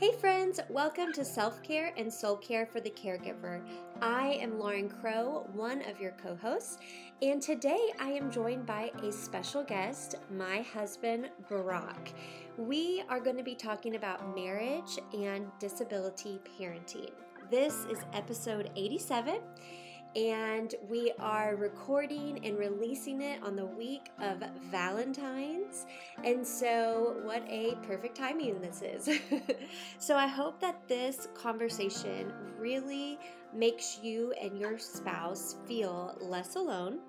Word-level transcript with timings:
Hey, 0.00 0.12
friends, 0.12 0.58
welcome 0.70 1.12
to 1.12 1.26
Self 1.26 1.62
Care 1.62 1.92
and 1.98 2.10
Soul 2.10 2.36
Care 2.36 2.64
for 2.64 2.80
the 2.80 2.88
Caregiver. 2.88 3.60
I 4.00 4.38
am 4.40 4.58
Lauren 4.58 4.88
Crow, 4.88 5.46
one 5.52 5.82
of 5.82 6.00
your 6.00 6.12
co 6.12 6.36
hosts, 6.36 6.78
and 7.20 7.42
today 7.42 7.90
I 7.98 8.08
am 8.12 8.30
joined 8.30 8.64
by 8.64 8.92
a 9.02 9.12
special 9.12 9.62
guest, 9.62 10.14
my 10.34 10.62
husband, 10.62 11.28
Brock. 11.50 12.08
We 12.56 13.02
are 13.10 13.20
going 13.20 13.36
to 13.36 13.42
be 13.42 13.54
talking 13.54 13.94
about 13.94 14.34
marriage 14.34 14.98
and 15.12 15.48
disability 15.58 16.40
parenting. 16.58 17.10
This 17.50 17.84
is 17.90 17.98
episode 18.14 18.70
87 18.76 19.42
and 20.16 20.74
we 20.88 21.12
are 21.18 21.54
recording 21.56 22.44
and 22.44 22.58
releasing 22.58 23.20
it 23.20 23.42
on 23.42 23.54
the 23.54 23.66
week 23.66 24.10
of 24.20 24.42
Valentine's. 24.70 25.86
And 26.24 26.46
so, 26.46 27.16
what 27.22 27.42
a 27.48 27.76
perfect 27.86 28.16
timing 28.16 28.60
this 28.60 28.82
is. 28.82 29.20
so, 29.98 30.16
I 30.16 30.26
hope 30.26 30.60
that 30.60 30.88
this 30.88 31.28
conversation 31.34 32.32
really 32.58 33.18
makes 33.54 34.00
you 34.02 34.32
and 34.40 34.58
your 34.58 34.78
spouse 34.78 35.56
feel 35.66 36.16
less 36.20 36.56
alone 36.56 37.00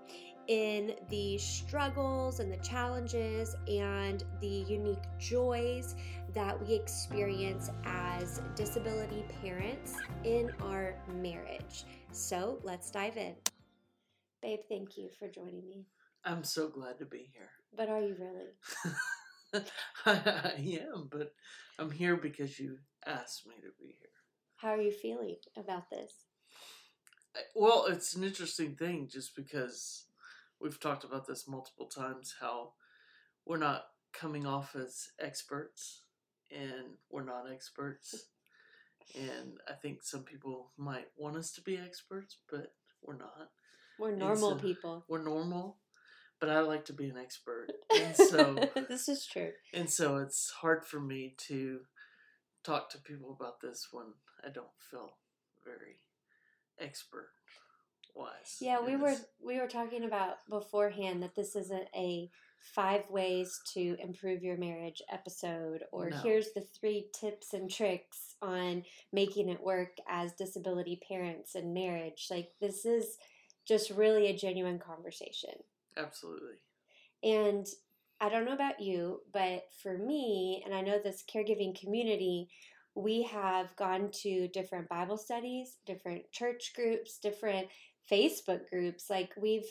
in 0.47 0.95
the 1.09 1.37
struggles 1.37 2.39
and 2.39 2.51
the 2.51 2.57
challenges 2.57 3.55
and 3.67 4.23
the 4.41 4.65
unique 4.67 5.03
joys 5.19 5.95
that 6.33 6.59
we 6.65 6.73
experience 6.73 7.69
as 7.85 8.41
disability 8.55 9.23
parents 9.41 9.95
in 10.23 10.51
our 10.61 10.95
marriage. 11.21 11.85
So 12.13 12.59
let's 12.63 12.91
dive 12.91 13.17
in. 13.17 13.35
Babe, 14.41 14.59
thank 14.67 14.97
you 14.97 15.09
for 15.17 15.27
joining 15.27 15.67
me. 15.69 15.85
I'm 16.25 16.43
so 16.43 16.67
glad 16.67 16.99
to 16.99 17.05
be 17.05 17.29
here. 17.33 17.49
But 17.75 17.89
are 17.89 18.01
you 18.01 18.15
really? 18.19 19.63
I 20.05 20.79
am, 20.93 21.07
but 21.09 21.33
I'm 21.79 21.89
here 21.89 22.17
because 22.17 22.59
you 22.59 22.77
asked 23.05 23.47
me 23.47 23.55
to 23.55 23.69
be 23.79 23.95
here. 23.99 24.09
How 24.57 24.69
are 24.69 24.81
you 24.81 24.91
feeling 24.91 25.37
about 25.57 25.89
this? 25.89 26.25
Well, 27.55 27.85
it's 27.87 28.13
an 28.15 28.23
interesting 28.23 28.75
thing 28.75 29.07
just 29.11 29.35
because 29.35 30.05
we've 30.59 30.79
talked 30.79 31.03
about 31.03 31.25
this 31.25 31.47
multiple 31.47 31.87
times 31.87 32.35
how 32.41 32.73
we're 33.45 33.57
not 33.57 33.85
coming 34.13 34.45
off 34.45 34.75
as 34.75 35.07
experts 35.19 36.03
and 36.51 36.97
we're 37.09 37.23
not 37.23 37.49
experts 37.51 38.25
and 39.15 39.59
I 39.67 39.73
think 39.73 40.03
some 40.03 40.23
people 40.23 40.71
might 40.77 41.07
want 41.17 41.37
us 41.37 41.51
to 41.53 41.61
be 41.61 41.77
experts, 41.77 42.37
but 42.49 42.73
we're 43.01 43.17
not. 43.17 43.49
We're 43.99 44.15
normal 44.15 44.51
so 44.51 44.55
people. 44.55 45.05
We're 45.07 45.23
normal, 45.23 45.77
but 46.39 46.49
I 46.49 46.61
like 46.61 46.85
to 46.85 46.93
be 46.93 47.09
an 47.09 47.17
expert, 47.17 47.67
and 47.95 48.15
so 48.15 48.57
this 48.89 49.07
is 49.07 49.25
true. 49.25 49.51
And 49.73 49.89
so 49.89 50.17
it's 50.17 50.49
hard 50.49 50.85
for 50.85 50.99
me 50.99 51.35
to 51.47 51.81
talk 52.63 52.89
to 52.91 52.97
people 52.99 53.35
about 53.39 53.61
this 53.61 53.87
when 53.91 54.05
I 54.45 54.49
don't 54.49 54.67
feel 54.89 55.17
very 55.63 55.99
expert 56.79 57.29
wise. 58.15 58.57
Yeah, 58.59 58.81
we 58.81 58.95
were 58.95 59.15
we 59.43 59.59
were 59.59 59.67
talking 59.67 60.03
about 60.03 60.37
beforehand 60.49 61.23
that 61.23 61.35
this 61.35 61.55
isn't 61.55 61.87
a 61.95 62.29
five 62.61 63.03
ways 63.09 63.59
to 63.73 63.95
improve 63.99 64.43
your 64.43 64.57
marriage 64.57 65.01
episode 65.11 65.83
or 65.91 66.09
no. 66.09 66.17
here's 66.17 66.53
the 66.53 66.65
three 66.79 67.07
tips 67.13 67.53
and 67.53 67.69
tricks 67.69 68.35
on 68.41 68.83
making 69.11 69.49
it 69.49 69.63
work 69.63 69.97
as 70.07 70.33
disability 70.33 71.01
parents 71.07 71.55
and 71.55 71.73
marriage. 71.73 72.27
Like 72.29 72.49
this 72.59 72.85
is 72.85 73.17
just 73.67 73.89
really 73.91 74.27
a 74.27 74.37
genuine 74.37 74.79
conversation. 74.79 75.53
Absolutely. 75.97 76.55
And 77.23 77.67
i 78.19 78.29
don't 78.29 78.45
know 78.45 78.53
about 78.53 78.79
you 78.79 79.19
but 79.33 79.63
for 79.81 79.97
me 79.97 80.61
and 80.63 80.75
i 80.75 80.81
know 80.81 80.99
this 81.03 81.23
caregiving 81.27 81.73
community 81.79 82.47
we 82.93 83.23
have 83.23 83.75
gone 83.77 84.11
to 84.11 84.47
different 84.49 84.87
bible 84.89 85.17
studies 85.17 85.77
different 85.87 86.21
church 86.31 86.73
groups 86.75 87.17
different 87.17 87.67
facebook 88.09 88.69
groups. 88.69 89.09
Like 89.09 89.31
we've 89.39 89.67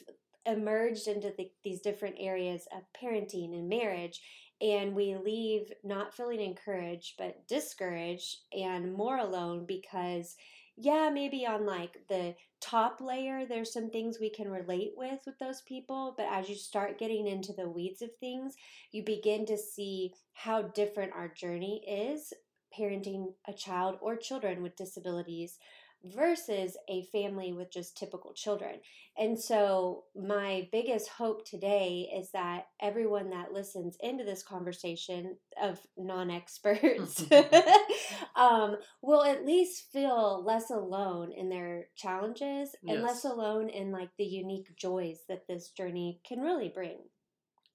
emerged 0.46 1.06
into 1.06 1.32
the, 1.36 1.50
these 1.64 1.80
different 1.80 2.16
areas 2.18 2.66
of 2.74 2.82
parenting 3.00 3.54
and 3.54 3.68
marriage 3.68 4.20
and 4.60 4.94
we 4.94 5.16
leave 5.16 5.72
not 5.82 6.14
feeling 6.14 6.40
encouraged 6.40 7.14
but 7.18 7.46
discouraged 7.48 8.38
and 8.56 8.92
more 8.92 9.18
alone 9.18 9.64
because 9.66 10.36
yeah 10.76 11.10
maybe 11.12 11.46
on 11.46 11.66
like 11.66 11.98
the 12.08 12.34
top 12.60 13.00
layer 13.00 13.46
there's 13.46 13.72
some 13.72 13.90
things 13.90 14.18
we 14.20 14.30
can 14.30 14.50
relate 14.50 14.92
with 14.96 15.20
with 15.26 15.38
those 15.38 15.62
people 15.62 16.14
but 16.16 16.26
as 16.30 16.48
you 16.48 16.54
start 16.54 16.98
getting 16.98 17.26
into 17.26 17.52
the 17.52 17.68
weeds 17.68 18.02
of 18.02 18.10
things 18.18 18.54
you 18.92 19.02
begin 19.04 19.46
to 19.46 19.56
see 19.56 20.12
how 20.32 20.62
different 20.62 21.12
our 21.12 21.28
journey 21.28 21.82
is 21.86 22.32
parenting 22.78 23.32
a 23.48 23.52
child 23.52 23.96
or 24.00 24.16
children 24.16 24.62
with 24.62 24.76
disabilities 24.76 25.58
versus 26.04 26.76
a 26.88 27.04
family 27.12 27.52
with 27.52 27.70
just 27.70 27.96
typical 27.96 28.32
children. 28.32 28.76
And 29.18 29.38
so, 29.38 30.04
my 30.16 30.68
biggest 30.72 31.08
hope 31.08 31.44
today 31.44 32.10
is 32.16 32.30
that 32.32 32.66
everyone 32.80 33.30
that 33.30 33.52
listens 33.52 33.96
into 34.00 34.24
this 34.24 34.42
conversation 34.42 35.36
of 35.60 35.78
non 35.96 36.30
experts 36.30 37.24
um, 38.36 38.76
will 39.02 39.24
at 39.24 39.44
least 39.44 39.90
feel 39.92 40.42
less 40.44 40.70
alone 40.70 41.32
in 41.32 41.48
their 41.48 41.88
challenges 41.96 42.70
yes. 42.82 42.94
and 42.94 43.02
less 43.02 43.24
alone 43.24 43.68
in 43.68 43.92
like 43.92 44.10
the 44.16 44.24
unique 44.24 44.74
joys 44.76 45.18
that 45.28 45.46
this 45.46 45.70
journey 45.70 46.20
can 46.26 46.40
really 46.40 46.68
bring. 46.68 46.98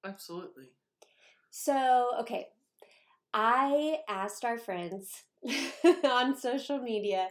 Absolutely. 0.04 0.70
So, 1.52 2.12
okay, 2.22 2.48
I 3.34 4.00
asked 4.08 4.46
our 4.46 4.58
friends 4.58 5.24
on 6.04 6.38
social 6.38 6.80
media 6.80 7.28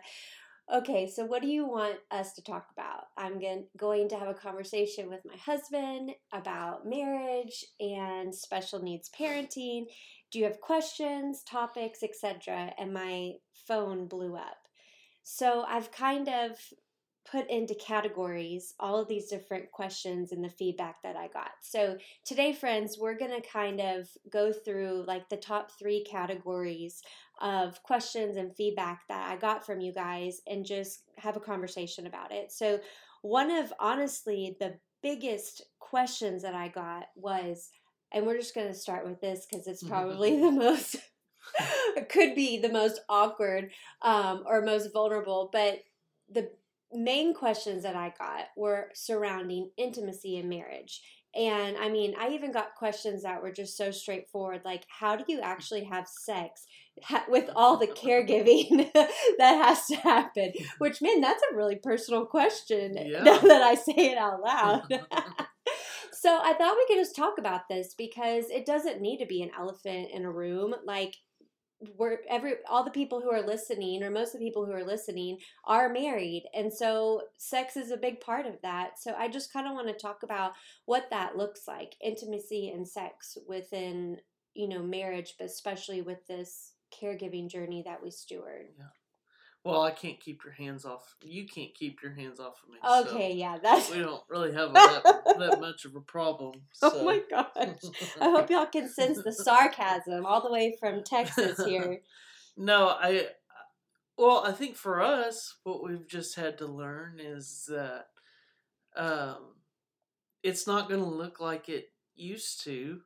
okay, 0.72 1.06
so 1.06 1.24
what 1.24 1.42
do 1.42 1.48
you 1.48 1.66
want 1.66 1.96
us 2.10 2.32
to 2.34 2.42
talk 2.42 2.66
about? 2.72 3.04
I'm 3.16 3.40
going 3.76 4.08
to 4.08 4.16
have 4.16 4.28
a 4.28 4.34
conversation 4.34 5.08
with 5.08 5.20
my 5.24 5.36
husband 5.36 6.12
about 6.32 6.86
marriage 6.86 7.64
and 7.80 8.34
special 8.34 8.80
needs 8.80 9.10
parenting. 9.18 9.84
Do 10.32 10.38
you 10.38 10.44
have 10.44 10.60
questions, 10.60 11.42
topics, 11.42 12.02
etc.? 12.02 12.72
And 12.78 12.92
my 12.92 13.32
phone 13.68 14.06
blew 14.08 14.36
up. 14.36 14.56
So 15.22 15.64
I've 15.68 15.90
kind 15.90 16.28
of 16.28 16.58
put 17.34 17.50
into 17.50 17.74
categories 17.74 18.74
all 18.78 18.96
of 18.96 19.08
these 19.08 19.26
different 19.26 19.68
questions 19.72 20.30
and 20.30 20.44
the 20.44 20.48
feedback 20.48 21.02
that 21.02 21.16
I 21.16 21.26
got. 21.26 21.50
So 21.62 21.98
today, 22.24 22.52
friends, 22.52 22.96
we're 22.96 23.18
going 23.18 23.32
to 23.32 23.48
kind 23.48 23.80
of 23.80 24.08
go 24.30 24.52
through 24.52 25.04
like 25.08 25.28
the 25.28 25.36
top 25.36 25.72
three 25.76 26.04
categories 26.04 27.02
of 27.40 27.82
questions 27.82 28.36
and 28.36 28.54
feedback 28.54 29.00
that 29.08 29.28
I 29.28 29.34
got 29.36 29.66
from 29.66 29.80
you 29.80 29.92
guys 29.92 30.42
and 30.46 30.64
just 30.64 31.02
have 31.18 31.36
a 31.36 31.40
conversation 31.40 32.06
about 32.06 32.30
it. 32.30 32.52
So, 32.52 32.78
one 33.22 33.50
of 33.50 33.72
honestly 33.80 34.56
the 34.60 34.74
biggest 35.02 35.62
questions 35.80 36.42
that 36.42 36.54
I 36.54 36.68
got 36.68 37.06
was, 37.16 37.70
and 38.12 38.26
we're 38.26 38.38
just 38.38 38.54
going 38.54 38.68
to 38.68 38.74
start 38.74 39.04
with 39.04 39.20
this 39.20 39.44
because 39.50 39.66
it's 39.66 39.82
probably 39.88 40.38
the 40.40 40.52
most, 40.52 40.96
it 41.96 42.08
could 42.08 42.36
be 42.36 42.58
the 42.58 42.68
most 42.68 43.00
awkward 43.08 43.72
um, 44.02 44.44
or 44.46 44.62
most 44.62 44.92
vulnerable, 44.92 45.50
but 45.52 45.80
the 46.30 46.50
main 46.94 47.34
questions 47.34 47.82
that 47.82 47.96
I 47.96 48.12
got 48.18 48.46
were 48.56 48.90
surrounding 48.94 49.70
intimacy 49.76 50.36
in 50.36 50.48
marriage. 50.48 51.02
And 51.36 51.76
I 51.76 51.88
mean, 51.88 52.14
I 52.18 52.28
even 52.28 52.52
got 52.52 52.76
questions 52.76 53.24
that 53.24 53.42
were 53.42 53.50
just 53.50 53.76
so 53.76 53.90
straightforward 53.90 54.62
like, 54.64 54.84
how 54.88 55.16
do 55.16 55.24
you 55.26 55.40
actually 55.40 55.84
have 55.84 56.06
sex 56.06 56.64
with 57.28 57.50
all 57.56 57.76
the 57.76 57.88
caregiving 57.88 58.92
that 59.38 59.64
has 59.64 59.86
to 59.86 59.96
happen? 59.96 60.52
Which, 60.78 61.02
man, 61.02 61.20
that's 61.20 61.42
a 61.50 61.56
really 61.56 61.76
personal 61.76 62.24
question 62.24 62.96
yeah. 62.96 63.24
now 63.24 63.38
that 63.38 63.62
I 63.62 63.74
say 63.74 64.12
it 64.12 64.18
out 64.18 64.40
loud. 64.42 64.82
so 66.12 66.38
I 66.40 66.54
thought 66.54 66.76
we 66.76 66.86
could 66.86 67.02
just 67.02 67.16
talk 67.16 67.38
about 67.38 67.68
this 67.68 67.94
because 67.98 68.44
it 68.50 68.64
doesn't 68.64 69.00
need 69.00 69.18
to 69.18 69.26
be 69.26 69.42
an 69.42 69.50
elephant 69.58 70.10
in 70.12 70.24
a 70.24 70.30
room. 70.30 70.72
Like, 70.84 71.16
we're 71.96 72.18
every 72.28 72.54
all 72.68 72.84
the 72.84 72.90
people 72.90 73.20
who 73.20 73.30
are 73.30 73.44
listening 73.44 74.02
or 74.02 74.10
most 74.10 74.34
of 74.34 74.40
the 74.40 74.46
people 74.46 74.64
who 74.64 74.72
are 74.72 74.84
listening 74.84 75.38
are 75.64 75.88
married 75.88 76.44
and 76.54 76.72
so 76.72 77.22
sex 77.36 77.76
is 77.76 77.90
a 77.90 77.96
big 77.96 78.20
part 78.20 78.46
of 78.46 78.60
that. 78.62 78.98
So 78.98 79.14
i 79.18 79.28
just 79.28 79.52
kind 79.52 79.66
of 79.66 79.74
want 79.74 79.88
to 79.88 79.94
talk 79.94 80.22
about 80.22 80.52
what 80.86 81.10
that 81.10 81.36
looks 81.36 81.66
like 81.66 81.94
intimacy 82.02 82.70
and 82.70 82.86
sex 82.86 83.36
within 83.48 84.18
you 84.54 84.68
know 84.68 84.82
marriage 84.82 85.34
but 85.38 85.46
especially 85.46 86.02
with 86.02 86.26
this 86.26 86.72
caregiving 87.02 87.48
journey 87.48 87.82
that 87.84 88.02
we 88.02 88.10
steward. 88.10 88.66
Yeah 88.78 88.84
well, 89.64 89.80
I 89.80 89.92
can't 89.92 90.20
keep 90.20 90.44
your 90.44 90.52
hands 90.52 90.84
off. 90.84 91.16
You 91.22 91.46
can't 91.46 91.74
keep 91.74 92.02
your 92.02 92.12
hands 92.12 92.38
off 92.38 92.62
of 92.62 92.70
me. 92.70 92.78
Okay, 93.08 93.32
so 93.32 93.36
yeah, 93.36 93.58
that's. 93.62 93.90
We 93.90 94.00
don't 94.00 94.22
really 94.28 94.52
have 94.52 94.72
that, 94.74 95.02
that 95.38 95.60
much 95.60 95.86
of 95.86 95.96
a 95.96 96.00
problem. 96.00 96.60
So. 96.72 96.90
Oh 96.92 97.04
my 97.04 97.22
gosh! 97.30 97.78
I 98.20 98.30
hope 98.30 98.50
y'all 98.50 98.66
can 98.66 98.90
sense 98.90 99.22
the 99.22 99.32
sarcasm 99.32 100.26
all 100.26 100.42
the 100.42 100.52
way 100.52 100.76
from 100.78 101.02
Texas 101.02 101.64
here. 101.64 102.02
no, 102.58 102.88
I. 102.88 103.28
Well, 104.18 104.44
I 104.46 104.52
think 104.52 104.76
for 104.76 105.00
us, 105.00 105.56
what 105.64 105.82
we've 105.82 106.06
just 106.06 106.36
had 106.36 106.58
to 106.58 106.66
learn 106.66 107.18
is 107.18 107.68
that 107.68 108.08
um, 108.96 109.54
it's 110.42 110.66
not 110.66 110.88
going 110.88 111.02
to 111.02 111.08
look 111.08 111.40
like 111.40 111.68
it 111.68 111.90
used 112.14 112.62
to 112.64 113.00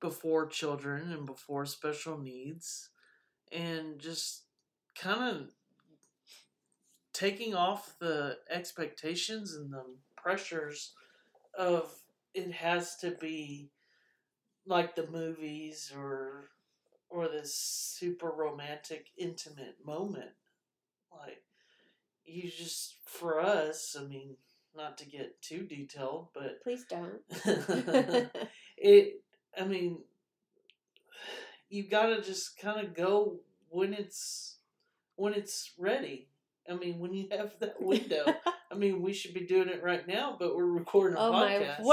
before 0.00 0.46
children 0.46 1.12
and 1.12 1.26
before 1.26 1.66
special 1.66 2.16
needs 2.16 2.88
and 3.52 3.98
just 3.98 4.44
kind 4.94 5.36
of 5.36 5.50
taking 7.12 7.54
off 7.54 7.94
the 7.98 8.38
expectations 8.50 9.54
and 9.54 9.72
the 9.72 9.84
pressures 10.16 10.92
of 11.58 11.92
it 12.34 12.52
has 12.52 12.96
to 12.96 13.10
be 13.12 13.70
like 14.66 14.94
the 14.94 15.06
movies 15.08 15.92
or 15.96 16.50
or 17.08 17.28
this 17.28 17.54
super 17.54 18.30
romantic 18.30 19.06
intimate 19.18 19.76
moment 19.84 20.30
like 21.12 21.42
you 22.24 22.48
just 22.48 22.96
for 23.04 23.40
us 23.40 23.96
i 23.98 24.04
mean 24.04 24.36
not 24.76 24.96
to 24.96 25.04
get 25.04 25.40
too 25.42 25.62
detailed 25.62 26.28
but 26.32 26.62
Please 26.62 26.84
don't. 26.88 27.20
it 28.76 29.22
i 29.60 29.64
mean 29.64 29.98
you 31.68 31.88
gotta 31.88 32.22
just 32.22 32.58
kind 32.58 32.86
of 32.86 32.94
go 32.94 33.40
when 33.68 33.92
it's 33.92 34.58
when 35.16 35.34
it's 35.34 35.72
ready 35.78 36.29
i 36.68 36.74
mean 36.74 36.98
when 36.98 37.14
you 37.14 37.26
have 37.30 37.52
that 37.60 37.74
window 37.80 38.24
i 38.70 38.74
mean 38.74 39.00
we 39.02 39.12
should 39.12 39.32
be 39.34 39.46
doing 39.46 39.68
it 39.68 39.82
right 39.82 40.06
now 40.08 40.36
but 40.38 40.54
we're 40.54 40.64
recording 40.64 41.16
a 41.16 41.20
oh 41.20 41.32
podcast 41.32 41.82
my 41.82 41.84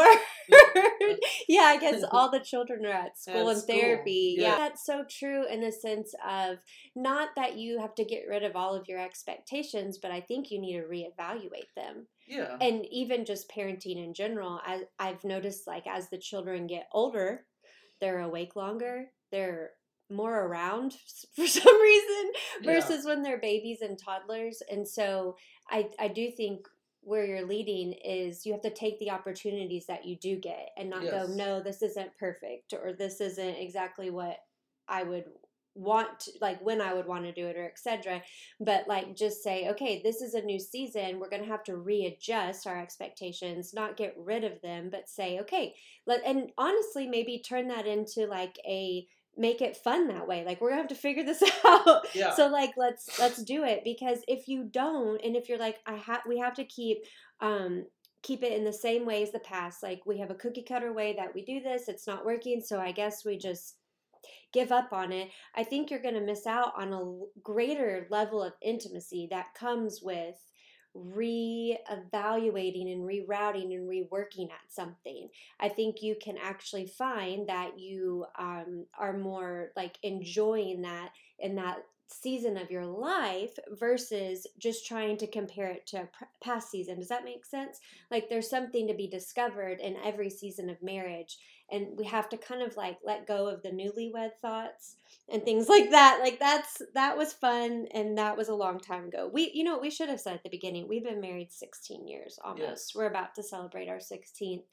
word. 0.50 1.18
yeah, 1.48 1.62
I 1.64 1.78
guess 1.78 2.04
all 2.12 2.30
the 2.32 2.40
children 2.40 2.86
are 2.86 2.92
at 2.92 3.18
school 3.20 3.50
At 3.50 3.56
and 3.56 3.62
school, 3.62 3.80
therapy. 3.80 4.36
yeah. 4.38 4.50
Yeah, 4.52 4.58
that's 4.58 4.86
so 4.86 5.04
true 5.10 5.46
in 5.48 5.62
the 5.62 5.72
sense 5.72 6.14
of 6.28 6.58
not 6.96 7.30
that 7.36 7.58
you 7.58 7.80
have 7.80 7.96
to 7.96 8.06
get 8.06 8.24
rid 8.30 8.44
of 8.44 8.56
all 8.56 8.74
of 8.76 8.88
your 8.88 9.00
expectations, 9.00 9.98
but 10.02 10.12
I 10.12 10.22
think 10.22 10.50
you 10.52 10.60
need 10.62 10.78
to 10.80 10.88
reevaluate 10.88 11.72
them. 11.76 12.08
yeah 12.28 12.58
And 12.62 12.86
even 12.92 13.26
just 13.26 13.50
parenting 13.52 14.04
in 14.04 14.14
general, 14.14 14.60
I, 14.66 14.84
I've 15.00 15.24
noticed 15.24 15.68
like 15.68 15.88
as 15.88 16.10
the 16.10 16.18
children 16.18 16.68
get 16.68 16.88
older, 16.94 17.46
they're 18.00 18.20
awake 18.22 18.56
longer, 18.56 19.06
they're 19.32 19.72
more 20.10 20.46
around 20.46 20.96
for 21.36 21.48
some 21.48 21.82
reason 21.82 22.32
Yeah. 22.62 22.74
versus 22.74 23.06
when 23.06 23.22
they're 23.24 23.40
babies 23.40 23.82
and 23.82 23.98
toddlers. 23.98 24.62
And 24.72 24.88
so 24.88 25.38
I, 25.70 25.90
I 26.00 26.08
do 26.08 26.32
think 26.32 26.68
where 27.02 27.26
you're 27.26 27.46
leading 27.48 27.94
is 27.94 28.46
you 28.46 28.52
have 28.52 28.62
to 28.62 28.70
take 28.74 29.00
the 29.00 29.12
opportunities 29.12 29.86
that 29.88 30.06
you 30.06 30.18
do 30.18 30.36
get 30.38 30.70
and 30.78 30.90
not 30.90 31.04
go, 31.04 31.26
no, 31.28 31.62
this 31.62 31.82
isn't 31.82 32.18
perfect 32.18 32.74
or 32.74 32.92
this 32.94 33.22
isn't 33.22 33.56
exactly 33.56 34.10
what 34.10 34.38
I 34.90 35.04
would 35.04 35.26
want 35.74 36.22
to, 36.22 36.32
like 36.42 36.60
when 36.60 36.82
I 36.82 36.94
would 36.94 37.06
want 37.06 37.24
to 37.26 37.32
do 37.32 37.48
it 37.48 37.56
or 37.56 37.66
etc. 37.66 38.22
But 38.60 38.88
like 38.88 39.16
just 39.16 39.44
say, 39.44 39.70
okay, 39.70 40.02
this 40.04 40.22
is 40.22 40.34
a 40.34 40.42
new 40.42 40.60
season. 40.60 41.20
We're 41.20 41.30
gonna 41.30 41.46
have 41.46 41.64
to 41.66 41.78
readjust 41.78 42.68
our 42.68 42.78
expectations, 42.82 43.74
not 43.74 43.96
get 43.96 44.16
rid 44.18 44.44
of 44.44 44.60
them, 44.62 44.90
but 44.92 45.08
say, 45.08 45.40
okay, 45.42 45.76
let 46.06 46.26
and 46.26 46.52
honestly 46.58 47.08
maybe 47.08 47.40
turn 47.40 47.68
that 47.70 47.86
into 47.86 48.26
like 48.26 48.58
a 48.68 49.08
make 49.38 49.62
it 49.62 49.78
fun 49.78 50.08
that 50.08 50.28
way. 50.28 50.44
Like 50.46 50.60
we're 50.62 50.70
gonna 50.70 50.82
have 50.82 50.90
to 50.90 50.96
figure 50.96 51.24
this 51.24 51.44
out. 51.66 52.08
yeah 52.14 52.34
So 52.34 52.48
like 52.48 52.72
let's 52.78 53.20
let's 53.20 53.44
do 53.44 53.64
it 53.64 53.84
because 53.84 54.20
if 54.28 54.48
you 54.48 54.64
don't 54.64 55.22
and 55.24 55.36
if 55.36 55.50
you're 55.50 55.60
like 55.60 55.80
I 55.86 55.96
have 55.96 56.22
we 56.28 56.38
have 56.40 56.54
to 56.56 56.64
keep 56.66 57.00
um 57.42 57.86
keep 58.24 58.44
it 58.44 58.54
in 58.54 58.64
the 58.64 58.74
same 58.74 59.06
way 59.06 59.24
as 59.24 59.32
the 59.32 59.40
past 59.40 59.84
like 59.84 60.02
we 60.06 60.18
have 60.18 60.32
a 60.32 60.36
cookie 60.36 60.64
cutter 60.64 60.92
way 60.92 61.14
that 61.18 61.34
we 61.34 61.46
do 61.46 61.62
this 61.62 61.88
it's 61.88 62.08
not 62.08 62.26
working 62.26 62.60
so 62.62 62.80
I 62.80 62.92
guess 62.92 63.24
we 63.24 63.38
just 63.38 63.76
give 64.52 64.72
up 64.72 64.92
on 64.92 65.12
it 65.12 65.30
I 65.56 65.64
think 65.64 65.90
you're 65.90 66.02
going 66.02 66.16
to 66.16 66.22
miss 66.22 66.48
out 66.48 66.74
on 66.76 66.94
a 66.94 67.42
greater 67.44 68.08
level 68.10 68.42
of 68.44 68.54
intimacy 68.62 69.28
that 69.30 69.54
comes 69.54 70.02
with 70.02 70.36
re-evaluating 70.98 72.90
and 72.90 73.04
rerouting 73.04 73.76
and 73.76 73.90
reworking 73.90 74.52
at 74.52 74.72
something 74.72 75.30
I 75.60 75.70
think 75.70 76.02
you 76.02 76.16
can 76.22 76.38
actually 76.38 76.88
find 76.88 77.48
that 77.50 77.80
you 77.80 78.26
um, 78.38 78.86
are 78.98 79.18
more 79.18 79.72
like 79.76 79.98
enjoying 80.04 80.82
that 80.84 81.12
in 81.40 81.56
that 81.56 81.84
season 82.10 82.58
of 82.58 82.72
your 82.72 82.86
life 82.86 83.58
versus 83.72 84.48
just 84.58 84.88
trying 84.88 85.18
to 85.18 85.28
compare 85.28 85.68
it 85.68 85.86
to 85.88 85.98
a 85.98 86.06
pr- 86.06 86.24
past 86.42 86.72
season. 86.72 87.00
Does 87.00 87.10
that 87.10 87.26
make 87.26 87.46
sense? 87.46 87.80
Like 88.10 88.30
there's 88.30 88.50
something 88.50 88.88
to 88.88 88.94
be 88.94 89.08
discovered 89.08 89.80
in 89.82 89.98
every 90.04 90.30
season 90.30 90.70
of 90.70 90.82
marriage 90.82 91.38
and 91.72 91.88
we 91.98 92.06
have 92.06 92.30
to 92.30 92.38
kind 92.38 92.62
of 92.62 92.78
like 92.78 92.98
let 93.04 93.28
go 93.28 93.48
of 93.48 93.62
the 93.62 93.70
newlywed 93.70 94.34
thoughts 94.42 94.96
and 95.30 95.44
things 95.44 95.68
like 95.70 95.92
that. 95.92 96.20
Like 96.22 96.40
that's 96.40 96.82
that 96.94 97.18
was 97.18 97.34
fun 97.34 97.88
and 97.94 98.18
that 98.18 98.38
was 98.38 98.50
a 98.50 98.56
long 98.56 98.80
time 98.80 99.06
ago. 99.06 99.30
We 99.32 99.52
you 99.54 99.64
know 99.64 99.78
we 99.80 99.90
should 99.90 100.10
have 100.10 100.22
said 100.22 100.36
at 100.36 100.44
the 100.44 100.50
beginning. 100.50 100.88
We've 100.88 101.04
been 101.04 101.22
married 101.22 101.52
16 101.52 102.08
years 102.08 102.40
almost. 102.44 102.62
Yes. 102.62 102.92
We're 102.96 103.10
about 103.10 103.36
to 103.36 103.44
celebrate 103.44 103.90
our 103.90 103.98
16th 103.98 104.64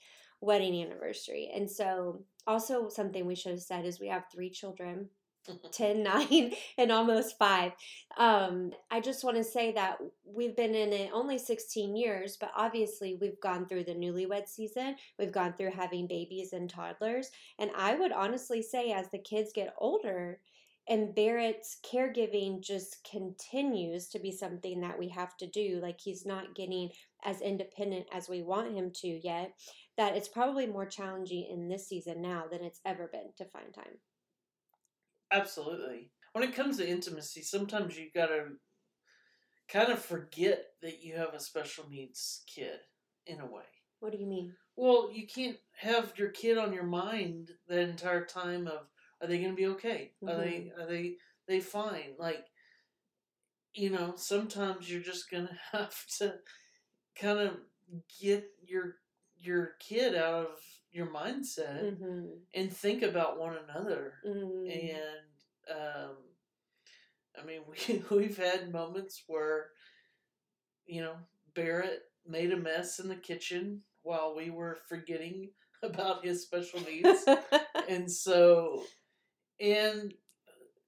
wedding 0.40 0.82
anniversary. 0.82 1.50
And 1.54 1.70
so 1.70 2.22
also 2.46 2.88
something 2.88 3.26
we 3.26 3.34
should 3.34 3.52
have 3.52 3.62
said 3.62 3.84
is 3.84 3.98
we 3.98 4.08
have 4.08 4.24
three 4.32 4.50
children 4.50 5.08
10 5.72 6.02
9 6.02 6.52
and 6.78 6.92
almost 6.92 7.38
5 7.38 7.72
um, 8.16 8.72
i 8.90 9.00
just 9.00 9.24
want 9.24 9.36
to 9.36 9.44
say 9.44 9.72
that 9.72 9.98
we've 10.24 10.56
been 10.56 10.74
in 10.74 10.92
it 10.92 11.10
only 11.12 11.38
16 11.38 11.96
years 11.96 12.36
but 12.40 12.52
obviously 12.56 13.16
we've 13.20 13.40
gone 13.40 13.66
through 13.66 13.84
the 13.84 13.94
newlywed 13.94 14.48
season 14.48 14.96
we've 15.18 15.32
gone 15.32 15.52
through 15.52 15.70
having 15.70 16.06
babies 16.06 16.52
and 16.52 16.70
toddlers 16.70 17.30
and 17.58 17.70
i 17.76 17.94
would 17.94 18.12
honestly 18.12 18.62
say 18.62 18.92
as 18.92 19.08
the 19.10 19.18
kids 19.18 19.52
get 19.54 19.74
older 19.78 20.38
and 20.88 21.14
barrett's 21.14 21.78
caregiving 21.82 22.60
just 22.60 23.08
continues 23.10 24.08
to 24.08 24.18
be 24.18 24.30
something 24.30 24.80
that 24.80 24.98
we 24.98 25.08
have 25.08 25.36
to 25.36 25.46
do 25.46 25.80
like 25.82 26.00
he's 26.00 26.26
not 26.26 26.54
getting 26.54 26.90
as 27.24 27.40
independent 27.40 28.06
as 28.12 28.28
we 28.28 28.42
want 28.42 28.74
him 28.74 28.90
to 28.90 29.08
yet 29.08 29.52
that 29.96 30.16
it's 30.16 30.28
probably 30.28 30.66
more 30.66 30.86
challenging 30.86 31.46
in 31.50 31.68
this 31.68 31.88
season 31.88 32.20
now 32.20 32.44
than 32.50 32.62
it's 32.62 32.80
ever 32.84 33.08
been 33.12 33.30
to 33.36 33.44
find 33.46 33.72
time 33.72 33.96
Absolutely. 35.34 36.10
When 36.32 36.44
it 36.44 36.54
comes 36.54 36.78
to 36.78 36.88
intimacy, 36.88 37.42
sometimes 37.42 37.98
you 37.98 38.08
gotta 38.14 38.46
kind 39.68 39.90
of 39.90 39.98
forget 39.98 40.66
that 40.82 41.02
you 41.02 41.16
have 41.16 41.34
a 41.34 41.40
special 41.40 41.88
needs 41.88 42.42
kid 42.46 42.78
in 43.26 43.40
a 43.40 43.46
way. 43.46 43.62
what 44.00 44.12
do 44.12 44.18
you 44.18 44.26
mean 44.26 44.54
Well, 44.76 45.10
you 45.12 45.26
can't 45.26 45.56
have 45.78 46.12
your 46.16 46.28
kid 46.28 46.58
on 46.58 46.72
your 46.72 46.84
mind 46.84 47.50
the 47.66 47.80
entire 47.80 48.24
time 48.24 48.66
of 48.66 48.88
are 49.20 49.26
they 49.26 49.38
gonna 49.38 49.54
be 49.54 49.66
okay? 49.68 50.12
Are 50.26 50.36
they 50.36 50.70
mm-hmm. 50.70 50.80
are 50.80 50.86
they 50.86 51.16
they 51.48 51.60
fine? 51.60 52.14
Like 52.18 52.46
you 53.74 53.90
know, 53.90 54.14
sometimes 54.16 54.90
you're 54.90 55.02
just 55.02 55.30
gonna 55.30 55.58
have 55.72 55.96
to 56.18 56.34
kind 57.16 57.38
of 57.38 57.56
get 58.20 58.44
your 58.62 58.96
your 59.36 59.72
kid 59.80 60.14
out 60.14 60.46
of 60.46 60.60
your 60.94 61.08
mindset 61.08 61.82
Mm-hmm. 61.84 62.26
and 62.54 62.72
think 62.72 63.02
about 63.02 63.38
one 63.38 63.56
another 63.68 64.14
Mm-hmm. 64.26 64.70
and 64.70 65.26
um, 65.70 66.16
I 67.40 67.44
mean, 67.44 67.60
we 67.68 68.02
we've 68.16 68.36
had 68.38 68.72
moments 68.72 69.24
where 69.26 69.68
you 70.86 71.00
know 71.00 71.14
Barrett 71.54 72.02
made 72.26 72.52
a 72.52 72.56
mess 72.56 72.98
in 72.98 73.08
the 73.08 73.16
kitchen 73.16 73.82
while 74.02 74.34
we 74.36 74.50
were 74.50 74.78
forgetting 74.88 75.50
about 75.82 76.24
his 76.24 76.42
special 76.42 76.80
needs, 76.80 77.24
and 77.88 78.10
so 78.10 78.84
and 79.60 80.14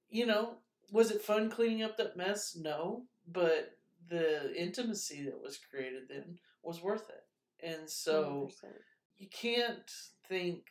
you 0.09 0.25
know, 0.25 0.55
was 0.91 1.11
it 1.11 1.21
fun 1.21 1.49
cleaning 1.49 1.83
up 1.83 1.97
that 1.97 2.17
mess? 2.17 2.57
No, 2.59 3.03
but 3.27 3.71
the 4.09 4.53
intimacy 4.55 5.25
that 5.25 5.41
was 5.41 5.57
created 5.57 6.03
then 6.09 6.37
was 6.63 6.81
worth 6.81 7.09
it, 7.09 7.67
and 7.67 7.89
so 7.89 8.49
you 9.17 9.27
can't 9.29 9.91
think 10.27 10.63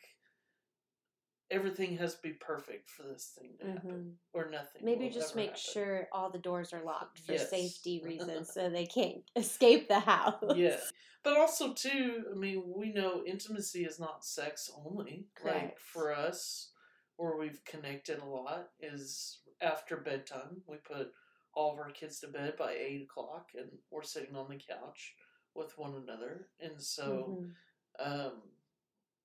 everything 1.49 1.97
has 1.97 2.15
to 2.15 2.21
be 2.21 2.31
perfect 2.33 2.89
for 2.89 3.03
this 3.03 3.31
thing 3.37 3.51
to 3.61 3.71
happen 3.71 4.13
or 4.33 4.49
nothing. 4.49 4.81
Mm-hmm. 4.81 4.85
Maybe 4.85 5.09
just 5.09 5.35
make 5.35 5.51
happen. 5.51 5.61
sure 5.73 6.07
all 6.11 6.29
the 6.29 6.39
doors 6.39 6.73
are 6.73 6.83
locked 6.83 7.19
for 7.19 7.33
Yes. 7.33 7.49
safety 7.49 8.01
reasons 8.05 8.53
so 8.53 8.69
they 8.69 8.85
can't 8.85 9.23
escape 9.35 9.87
the 9.87 9.99
house. 9.99 10.43
Yeah. 10.55 10.77
But 11.23 11.37
also 11.37 11.73
too, 11.73 12.25
I 12.33 12.37
mean, 12.37 12.63
we 12.75 12.91
know 12.91 13.23
intimacy 13.25 13.85
is 13.85 13.99
not 13.99 14.25
sex 14.25 14.69
only. 14.85 15.25
Correct. 15.35 15.63
Like 15.63 15.79
for 15.79 16.13
us, 16.13 16.71
where 17.15 17.37
we've 17.37 17.63
connected 17.65 18.19
a 18.19 18.25
lot 18.25 18.69
is 18.81 19.39
after 19.61 19.97
bedtime. 19.97 20.61
We 20.67 20.77
put 20.77 21.11
all 21.53 21.73
of 21.73 21.79
our 21.79 21.89
kids 21.91 22.19
to 22.19 22.27
bed 22.27 22.55
by 22.57 22.73
eight 22.73 23.03
o'clock 23.09 23.49
and 23.57 23.69
we're 23.89 24.03
sitting 24.03 24.35
on 24.35 24.47
the 24.49 24.55
couch 24.57 25.15
with 25.55 25.77
one 25.77 25.95
another. 25.95 26.49
And 26.59 26.79
so 26.81 27.39
Mhm. 27.41 27.51
Um 27.99 28.33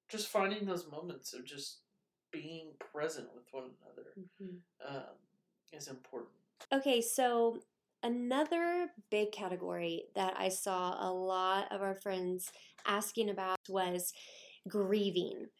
just 0.08 0.28
finding 0.28 0.66
those 0.66 0.90
moments 0.90 1.32
of 1.32 1.44
just 1.44 1.78
being 2.30 2.72
present 2.78 3.28
with 3.34 3.44
one 3.52 3.70
another 3.82 4.10
Mhm. 4.18 4.60
um, 4.86 5.16
is 5.72 5.88
important. 5.88 6.34
Okay, 6.72 7.00
so 7.00 7.62
another 8.02 8.90
big 9.10 9.32
category 9.32 10.08
that 10.14 10.34
I 10.38 10.48
saw 10.48 11.08
a 11.08 11.10
lot 11.12 11.70
of 11.72 11.80
our 11.82 11.94
friends 11.94 12.50
asking 12.86 13.30
about 13.30 13.58
was 13.68 14.12
grieving. 14.68 15.50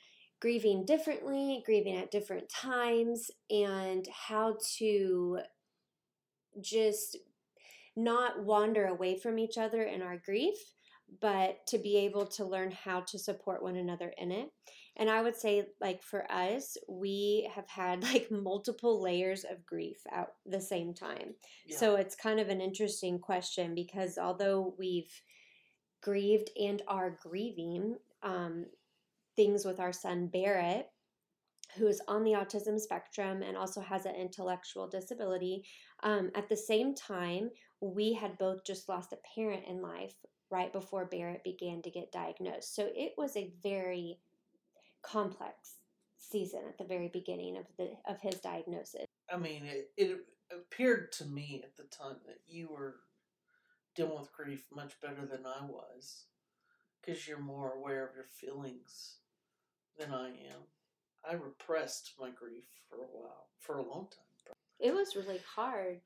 Grieving 0.40 0.84
differently, 0.84 1.62
grieving 1.64 1.96
at 1.96 2.10
different 2.10 2.48
times, 2.48 3.30
and 3.48 4.06
how 4.08 4.58
to 4.78 5.40
just 6.60 7.16
not 7.96 8.42
wander 8.44 8.86
away 8.86 9.18
from 9.18 9.38
each 9.38 9.56
other 9.58 9.82
in 9.82 10.02
our 10.02 10.16
grief, 10.18 10.56
but 11.20 11.66
to 11.66 11.78
be 11.78 11.96
able 11.98 12.26
to 12.26 12.44
learn 12.44 12.70
how 12.70 13.00
to 13.00 13.18
support 13.18 13.62
one 13.62 13.76
another 13.76 14.12
in 14.18 14.30
it. 14.30 14.50
And 14.96 15.08
I 15.08 15.22
would 15.22 15.36
say, 15.36 15.66
like, 15.80 16.02
for 16.02 16.30
us, 16.30 16.76
we 16.88 17.50
have 17.54 17.68
had 17.68 18.02
like 18.12 18.30
multiple 18.30 19.02
layers 19.02 19.44
of 19.44 19.64
grief 19.66 19.98
at 20.10 20.28
the 20.46 20.60
same 20.60 20.94
time. 20.94 21.34
Yeah. 21.66 21.76
So 21.78 21.96
it's 21.96 22.14
kind 22.14 22.40
of 22.40 22.48
an 22.48 22.60
interesting 22.60 23.18
question 23.18 23.74
because 23.74 24.18
although 24.18 24.74
we've 24.78 25.12
grieved 26.02 26.50
and 26.60 26.82
are 26.88 27.18
grieving 27.22 27.96
um, 28.22 28.66
things 29.36 29.64
with 29.64 29.80
our 29.80 29.92
son 29.92 30.26
Barrett, 30.26 30.88
who 31.78 31.86
is 31.86 32.02
on 32.06 32.22
the 32.22 32.32
autism 32.32 32.78
spectrum 32.78 33.42
and 33.42 33.56
also 33.56 33.80
has 33.80 34.04
an 34.04 34.14
intellectual 34.14 34.88
disability, 34.88 35.64
um, 36.02 36.30
at 36.34 36.48
the 36.50 36.56
same 36.56 36.94
time, 36.94 37.48
we 37.80 38.12
had 38.12 38.36
both 38.36 38.64
just 38.64 38.88
lost 38.88 39.12
a 39.12 39.18
parent 39.34 39.62
in 39.66 39.80
life 39.80 40.14
right 40.52 40.72
before 40.72 41.06
Barrett 41.06 41.42
began 41.42 41.82
to 41.82 41.90
get 41.90 42.12
diagnosed. 42.12 42.76
So 42.76 42.88
it 42.94 43.14
was 43.16 43.36
a 43.36 43.52
very 43.62 44.18
complex 45.00 45.78
season 46.18 46.60
at 46.68 46.78
the 46.78 46.84
very 46.84 47.08
beginning 47.08 47.56
of 47.56 47.64
the 47.78 47.90
of 48.06 48.20
his 48.20 48.36
diagnosis. 48.36 49.06
I 49.32 49.38
mean, 49.38 49.64
it, 49.64 49.90
it 49.96 50.18
appeared 50.52 51.10
to 51.12 51.24
me 51.24 51.62
at 51.64 51.76
the 51.76 51.84
time 51.84 52.16
that 52.26 52.40
you 52.46 52.68
were 52.68 52.96
dealing 53.96 54.18
with 54.20 54.32
grief 54.32 54.66
much 54.74 55.00
better 55.00 55.26
than 55.26 55.46
I 55.46 55.64
was 55.64 56.26
because 57.00 57.26
you're 57.26 57.40
more 57.40 57.72
aware 57.72 58.06
of 58.06 58.14
your 58.14 58.26
feelings 58.30 59.16
than 59.98 60.12
I 60.12 60.28
am. 60.28 60.60
I 61.28 61.34
repressed 61.34 62.12
my 62.20 62.30
grief 62.30 62.64
for 62.88 62.96
a 62.96 63.08
while, 63.12 63.46
for 63.58 63.78
a 63.78 63.82
long 63.82 64.08
time. 64.10 64.54
It 64.78 64.92
was 64.92 65.16
really 65.16 65.40
hard 65.54 66.00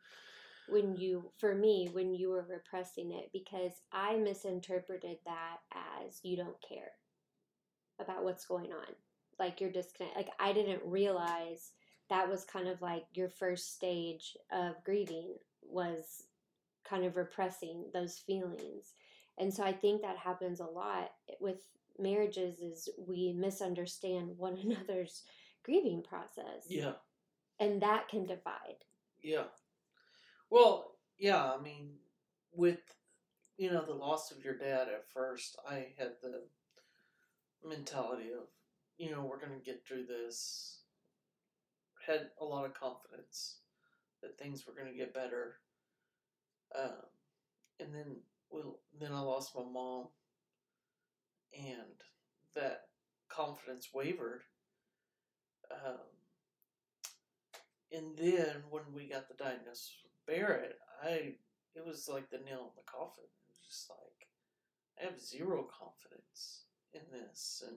when 0.68 0.96
you 0.96 1.30
for 1.38 1.54
me 1.54 1.88
when 1.92 2.14
you 2.14 2.30
were 2.30 2.46
repressing 2.48 3.12
it 3.12 3.30
because 3.32 3.72
I 3.92 4.16
misinterpreted 4.16 5.18
that 5.24 5.58
as 6.04 6.20
you 6.22 6.36
don't 6.36 6.60
care 6.66 6.92
about 8.00 8.24
what's 8.24 8.46
going 8.46 8.72
on. 8.72 8.94
Like 9.38 9.60
you're 9.60 9.70
disconnected. 9.70 10.16
Like 10.16 10.32
I 10.40 10.52
didn't 10.52 10.82
realize 10.84 11.72
that 12.08 12.28
was 12.28 12.44
kind 12.44 12.68
of 12.68 12.80
like 12.80 13.04
your 13.14 13.28
first 13.28 13.74
stage 13.74 14.36
of 14.52 14.82
grieving 14.84 15.34
was 15.62 16.24
kind 16.88 17.04
of 17.04 17.16
repressing 17.16 17.84
those 17.92 18.18
feelings. 18.18 18.94
And 19.38 19.52
so 19.52 19.64
I 19.64 19.72
think 19.72 20.02
that 20.02 20.16
happens 20.16 20.60
a 20.60 20.64
lot 20.64 21.10
with 21.40 21.68
marriages 21.98 22.60
is 22.60 22.88
we 23.06 23.32
misunderstand 23.32 24.30
one 24.36 24.56
another's 24.64 25.22
grieving 25.64 26.02
process. 26.02 26.66
Yeah. 26.68 26.92
And 27.58 27.82
that 27.82 28.08
can 28.08 28.26
divide. 28.26 28.84
Yeah. 29.22 29.44
Well, 30.50 30.92
yeah, 31.18 31.52
I 31.52 31.60
mean, 31.60 31.90
with, 32.52 32.80
you 33.58 33.70
know, 33.70 33.84
the 33.84 33.94
loss 33.94 34.30
of 34.30 34.44
your 34.44 34.56
dad 34.56 34.88
at 34.88 35.10
first, 35.12 35.56
I 35.68 35.88
had 35.98 36.12
the 36.22 36.44
mentality 37.66 38.30
of, 38.30 38.46
you 38.98 39.10
know, 39.10 39.24
we're 39.24 39.40
going 39.40 39.58
to 39.58 39.64
get 39.64 39.84
through 39.86 40.06
this. 40.06 40.80
Had 42.06 42.28
a 42.40 42.44
lot 42.44 42.64
of 42.64 42.74
confidence 42.74 43.56
that 44.22 44.38
things 44.38 44.64
were 44.66 44.74
going 44.74 44.92
to 44.92 44.96
get 44.96 45.12
better. 45.12 45.56
Um, 46.78 47.02
and 47.80 47.92
then 47.92 48.16
we, 48.50 48.60
then 49.00 49.12
I 49.12 49.20
lost 49.20 49.56
my 49.56 49.64
mom, 49.64 50.06
and 51.52 52.00
that 52.54 52.82
confidence 53.28 53.88
wavered. 53.92 54.42
Um, 55.70 55.98
and 57.92 58.16
then 58.16 58.62
when 58.70 58.82
we 58.94 59.08
got 59.08 59.28
the 59.28 59.42
diagnosis 59.42 59.92
Barrett, 60.26 60.78
I 61.02 61.34
it 61.74 61.84
was 61.86 62.08
like 62.08 62.30
the 62.30 62.38
nail 62.38 62.72
in 62.72 62.76
the 62.76 62.90
coffin. 62.90 63.24
It 63.24 63.48
was 63.48 63.58
just 63.66 63.90
like 63.90 64.28
I 65.00 65.04
have 65.10 65.20
zero 65.20 65.64
confidence 65.64 66.64
in 66.94 67.02
this, 67.12 67.62
and 67.66 67.76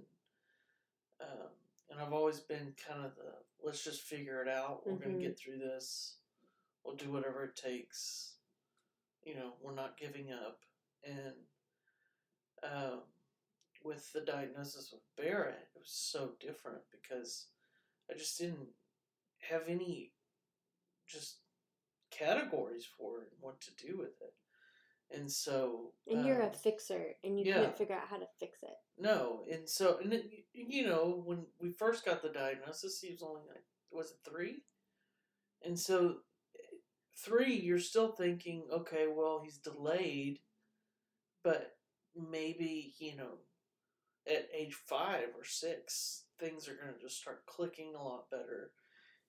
um, 1.22 1.50
and 1.90 2.00
I've 2.00 2.14
always 2.14 2.40
been 2.40 2.74
kind 2.88 3.06
of 3.06 3.16
the 3.16 3.34
let's 3.64 3.84
just 3.84 4.02
figure 4.02 4.42
it 4.42 4.48
out. 4.48 4.86
We're 4.86 4.94
Mhm. 4.94 5.04
gonna 5.04 5.20
get 5.20 5.38
through 5.38 5.60
this. 5.60 6.18
We'll 6.84 6.96
do 6.96 7.12
whatever 7.12 7.44
it 7.44 7.56
takes. 7.56 8.38
You 9.24 9.36
know, 9.36 9.58
we're 9.60 9.76
not 9.76 9.98
giving 9.98 10.32
up. 10.32 10.64
And 11.04 11.36
um, 12.64 13.04
with 13.84 14.12
the 14.14 14.22
diagnosis 14.22 14.92
with 14.92 15.02
Barrett, 15.16 15.70
it 15.76 15.80
was 15.80 15.92
so 15.92 16.36
different 16.40 16.82
because 16.90 17.48
I 18.10 18.14
just 18.14 18.38
didn't 18.38 18.74
have 19.40 19.68
any 19.68 20.14
just 21.06 21.42
categories 22.12 22.86
for 22.98 23.22
it 23.22 23.30
and 23.32 23.42
what 23.42 23.60
to 23.62 23.72
do 23.88 23.98
with 23.98 24.22
it. 24.22 24.34
And 25.12 25.32
so 25.32 25.94
And 26.08 26.24
you're 26.26 26.42
a 26.42 26.48
um, 26.48 26.54
fixer 26.54 27.16
and 27.24 27.40
you 27.40 27.46
yeah. 27.48 27.56
couldn't 27.56 27.78
figure 27.78 27.96
out 27.96 28.08
how 28.10 28.18
to 28.18 28.28
fix 28.40 28.62
it. 28.64 28.78
no, 28.98 29.44
and 29.52 29.68
so 29.68 29.98
and 30.04 30.14
it, 30.14 30.26
you 30.54 30.86
know 30.86 31.24
when 31.26 31.46
we 31.60 31.72
first 31.72 32.06
got 32.06 32.22
the 32.22 32.30
diagnosis, 32.30 33.00
he 33.02 33.12
was 33.12 33.24
only 33.24 33.42
like 33.48 33.64
was 33.92 34.12
it 34.12 34.18
three, 34.30 34.64
and 35.64 35.80
so 35.80 36.18
eh, 36.56 36.78
three 37.18 37.56
you're 37.56 37.80
still 37.80 38.12
thinking 38.12 38.64
okay, 38.72 39.08
well 39.12 39.42
he's 39.44 39.58
delayed, 39.58 40.40
but 41.44 41.76
maybe 42.16 42.94
you 43.00 43.16
know 43.16 43.40
at 44.28 44.48
age 44.54 44.76
five 44.76 45.30
or 45.36 45.44
six 45.44 46.26
things 46.40 46.68
are 46.68 46.76
going 46.76 46.94
to 46.94 47.02
just 47.02 47.20
start 47.20 47.46
clicking 47.48 47.96
a 47.96 48.04
lot 48.04 48.30
better, 48.30 48.72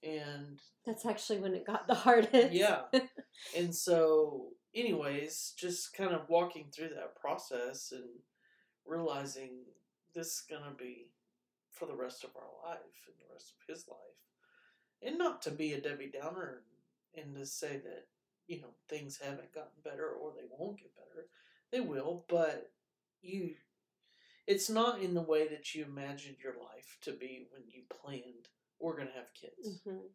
and 0.02 0.59
That's 0.87 1.04
actually 1.07 1.40
when 1.40 1.54
it 1.54 1.66
got 1.66 1.87
the 1.87 1.95
hardest. 2.07 2.52
yeah. 2.52 2.83
and 3.57 3.75
so, 3.75 4.49
anyways, 4.75 5.54
just 5.59 5.95
kind 5.97 6.12
of 6.12 6.28
walking 6.28 6.66
through 6.75 6.90
that 6.90 7.16
process 7.21 7.92
and 7.92 8.04
realizing 8.87 9.64
this 10.14 10.26
is 10.28 10.42
going 10.49 10.64
to 10.64 10.76
be 10.76 11.09
for 11.71 11.87
the 11.87 11.95
rest 11.97 12.25
of 12.25 12.30
our 12.37 12.71
life 12.71 12.80
and 13.07 13.14
the 13.21 13.33
rest 13.33 13.52
of 13.61 13.73
his 13.75 13.87
life. 13.88 13.99
And 15.02 15.19
not 15.19 15.42
to 15.42 15.50
be 15.50 15.73
a 15.73 15.80
Debbie 15.80 16.12
Downer 16.12 16.62
and 17.16 17.35
to 17.37 17.47
say 17.47 17.78
that, 17.85 18.07
you 18.47 18.61
know, 18.61 18.75
things 18.88 19.19
haven't 19.23 19.54
gotten 19.54 19.71
better 19.85 20.09
or 20.09 20.33
they 20.35 20.47
won't 20.50 20.78
get 20.78 20.95
better. 20.95 21.26
They 21.73 21.80
will, 21.80 22.25
but 22.28 22.71
you. 23.23 23.54
It's 24.47 24.69
not 24.69 25.00
in 25.00 25.14
the 25.14 25.23
way 25.23 25.47
that 25.49 25.75
you 25.75 25.85
imagined 25.85 26.37
your 26.42 26.54
life 26.54 26.99
to 27.02 27.12
be 27.12 27.47
when 27.52 27.62
you 27.69 27.83
planned 28.02 28.49
we're 28.80 28.96
going 28.96 29.08
to 29.08 29.14
have 29.14 29.34
kids. 29.34 29.80
Hmm 29.84 30.06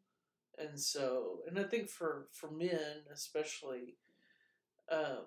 and 0.57 0.79
so 0.79 1.39
and 1.47 1.59
i 1.59 1.63
think 1.63 1.89
for 1.89 2.27
for 2.31 2.49
men 2.49 3.03
especially 3.13 3.97
um 4.91 5.25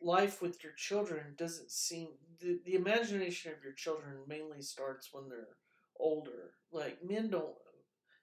life 0.00 0.42
with 0.42 0.62
your 0.62 0.72
children 0.72 1.34
doesn't 1.36 1.70
seem 1.70 2.08
the, 2.40 2.58
the 2.64 2.74
imagination 2.74 3.52
of 3.52 3.62
your 3.62 3.72
children 3.72 4.16
mainly 4.26 4.60
starts 4.62 5.10
when 5.12 5.28
they're 5.28 5.56
older. 5.98 6.54
Like 6.72 7.04
men 7.04 7.30
don't 7.30 7.54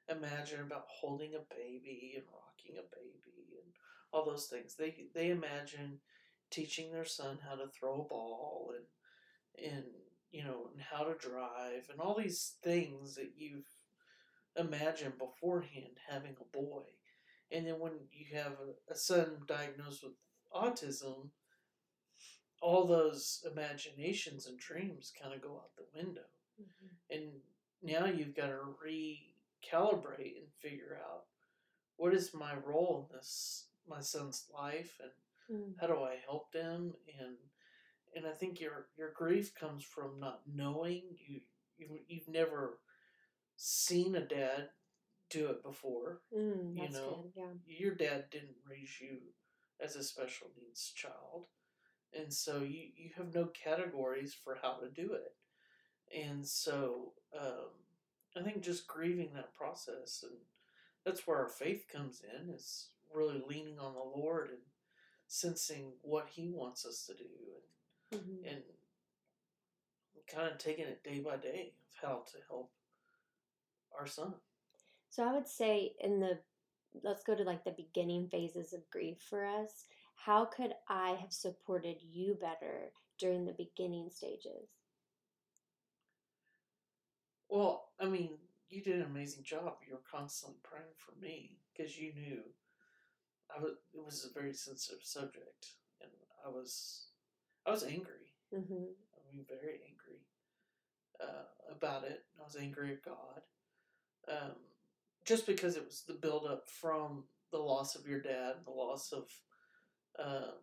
imagine 0.09 0.61
about 0.61 0.85
holding 0.87 1.35
a 1.35 1.55
baby 1.55 2.13
and 2.15 2.25
rocking 2.25 2.77
a 2.77 2.95
baby 2.95 3.55
and 3.63 3.73
all 4.11 4.25
those 4.25 4.47
things. 4.47 4.75
They 4.75 5.05
they 5.13 5.29
imagine 5.29 5.99
teaching 6.51 6.91
their 6.91 7.05
son 7.05 7.39
how 7.47 7.55
to 7.55 7.67
throw 7.67 8.01
a 8.01 8.09
ball 8.09 8.73
and 8.75 9.73
and 9.73 9.85
you 10.31 10.43
know 10.43 10.69
and 10.73 10.81
how 10.81 11.03
to 11.03 11.15
drive 11.15 11.89
and 11.91 11.99
all 11.99 12.15
these 12.17 12.53
things 12.63 13.15
that 13.15 13.31
you've 13.37 13.67
imagined 14.57 15.17
beforehand 15.17 15.97
having 16.09 16.35
a 16.39 16.57
boy. 16.57 16.83
And 17.51 17.65
then 17.65 17.79
when 17.79 17.93
you 18.11 18.35
have 18.37 18.53
a, 18.53 18.91
a 18.93 18.95
son 18.95 19.37
diagnosed 19.47 20.03
with 20.03 20.13
autism 20.53 21.29
all 22.61 22.85
those 22.85 23.43
imaginations 23.49 24.45
and 24.47 24.59
dreams 24.59 25.13
kind 25.21 25.33
of 25.33 25.41
go 25.41 25.53
out 25.55 25.71
the 25.77 25.85
window. 25.95 26.27
And 27.09 27.31
now 27.81 28.05
you've 28.05 28.35
got 28.35 28.47
to 28.47 28.57
recalibrate 28.85 30.37
and 30.37 30.51
figure 30.61 30.99
out 31.01 31.23
what 31.95 32.13
is 32.13 32.33
my 32.33 32.55
role 32.65 33.07
in 33.09 33.15
this 33.15 33.67
my 33.87 34.01
son's 34.01 34.45
life 34.53 34.99
and 35.01 35.11
Mm. 35.51 35.73
how 35.81 35.87
do 35.87 36.03
I 36.03 36.17
help 36.27 36.51
them? 36.51 36.93
And 37.19 37.35
and 38.15 38.25
I 38.25 38.31
think 38.31 38.59
your 38.59 38.87
your 38.97 39.11
grief 39.15 39.53
comes 39.55 39.83
from 39.83 40.19
not 40.19 40.41
knowing 40.51 41.03
you 41.27 41.41
you 41.77 41.99
you've 42.07 42.27
never 42.27 42.79
seen 43.57 44.15
a 44.15 44.25
dad 44.25 44.69
do 45.29 45.47
it 45.47 45.63
before. 45.63 46.21
Mm, 46.35 46.75
You 46.75 46.81
that's 46.81 46.93
know, 46.95 47.31
good. 47.35 47.59
Yeah. 47.67 47.77
Your 47.79 47.95
dad 47.95 48.25
didn't 48.31 48.55
raise 48.69 48.99
you 48.99 49.17
as 49.83 49.95
a 49.95 50.03
special 50.03 50.47
needs 50.57 50.91
child. 50.95 51.45
And 52.13 52.33
so 52.33 52.59
you, 52.63 52.89
you 52.97 53.11
have 53.17 53.33
no 53.35 53.45
categories 53.47 54.35
for 54.43 54.57
how 54.61 54.77
to 54.79 54.89
do 54.89 55.13
it. 55.13 55.33
And 56.17 56.45
so 56.47 57.13
um, 57.39 57.69
I 58.35 58.41
think 58.41 58.61
just 58.63 58.87
grieving 58.87 59.33
that 59.35 59.53
process 59.53 60.23
and 60.23 60.37
that's 61.05 61.27
where 61.27 61.37
our 61.37 61.49
faith 61.49 61.85
comes 61.91 62.21
in 62.23 62.49
is 62.53 62.89
really 63.13 63.41
leaning 63.47 63.79
on 63.79 63.93
the 63.93 63.99
Lord 64.19 64.49
and 64.49 64.59
sensing 65.27 65.93
what 66.01 66.27
he 66.31 66.49
wants 66.49 66.85
us 66.85 67.05
to 67.05 67.13
do 67.13 67.23
and 67.23 67.63
hmm 68.11 68.43
and 68.47 68.61
kind 70.31 70.51
of 70.51 70.57
taking 70.57 70.85
it 70.85 71.03
day 71.03 71.19
by 71.19 71.37
day 71.37 71.73
of 71.89 72.09
how 72.09 72.23
to 72.31 72.37
help 72.47 72.71
our 73.97 74.05
son. 74.07 74.33
So 75.09 75.23
I 75.23 75.33
would 75.33 75.47
say 75.47 75.93
in 75.99 76.19
the 76.19 76.39
let's 77.03 77.23
go 77.23 77.35
to 77.35 77.43
like 77.43 77.63
the 77.63 77.71
beginning 77.71 78.27
phases 78.29 78.73
of 78.73 78.89
grief 78.89 79.17
for 79.29 79.45
us. 79.45 79.85
How 80.15 80.45
could 80.45 80.73
I 80.87 81.11
have 81.11 81.31
supported 81.31 81.97
you 82.01 82.35
better 82.39 82.91
during 83.17 83.45
the 83.45 83.53
beginning 83.53 84.09
stages? 84.09 84.69
Well, 87.49 87.89
I 87.99 88.05
mean, 88.05 88.37
you 88.69 88.81
did 88.81 88.95
an 88.97 89.03
amazing 89.03 89.43
job. 89.43 89.77
You 89.87 89.93
were 89.93 90.01
constantly 90.09 90.59
praying 90.63 90.93
for 90.97 91.13
me 91.19 91.57
because 91.73 91.97
you 91.97 92.13
knew 92.13 92.41
I 93.55 93.59
was. 93.61 93.73
It 93.93 94.03
was 94.03 94.25
a 94.25 94.33
very 94.33 94.53
sensitive 94.53 95.03
subject, 95.03 95.73
and 96.01 96.11
I 96.45 96.49
was, 96.49 97.08
I 97.69 97.71
was 97.71 97.83
angry. 97.83 98.33
Mm-hmm. 98.53 98.73
I 98.73 99.31
mean, 99.31 99.45
very 99.47 99.79
angry 99.87 100.25
uh, 101.21 101.75
about 101.75 102.03
it. 102.03 102.23
I 102.39 102.43
was 102.43 102.57
angry 102.59 102.93
at 102.93 103.05
God, 103.05 103.41
um, 104.27 104.55
just 105.23 105.45
because 105.45 105.75
it 105.75 105.85
was 105.85 106.03
the 106.07 106.15
build 106.15 106.47
up 106.47 106.67
from 106.67 107.25
the 107.51 107.59
loss 107.59 107.95
of 107.95 108.07
your 108.07 108.21
dad, 108.21 108.55
the 108.65 108.71
loss 108.71 109.11
of 109.11 109.25
um, 110.17 110.53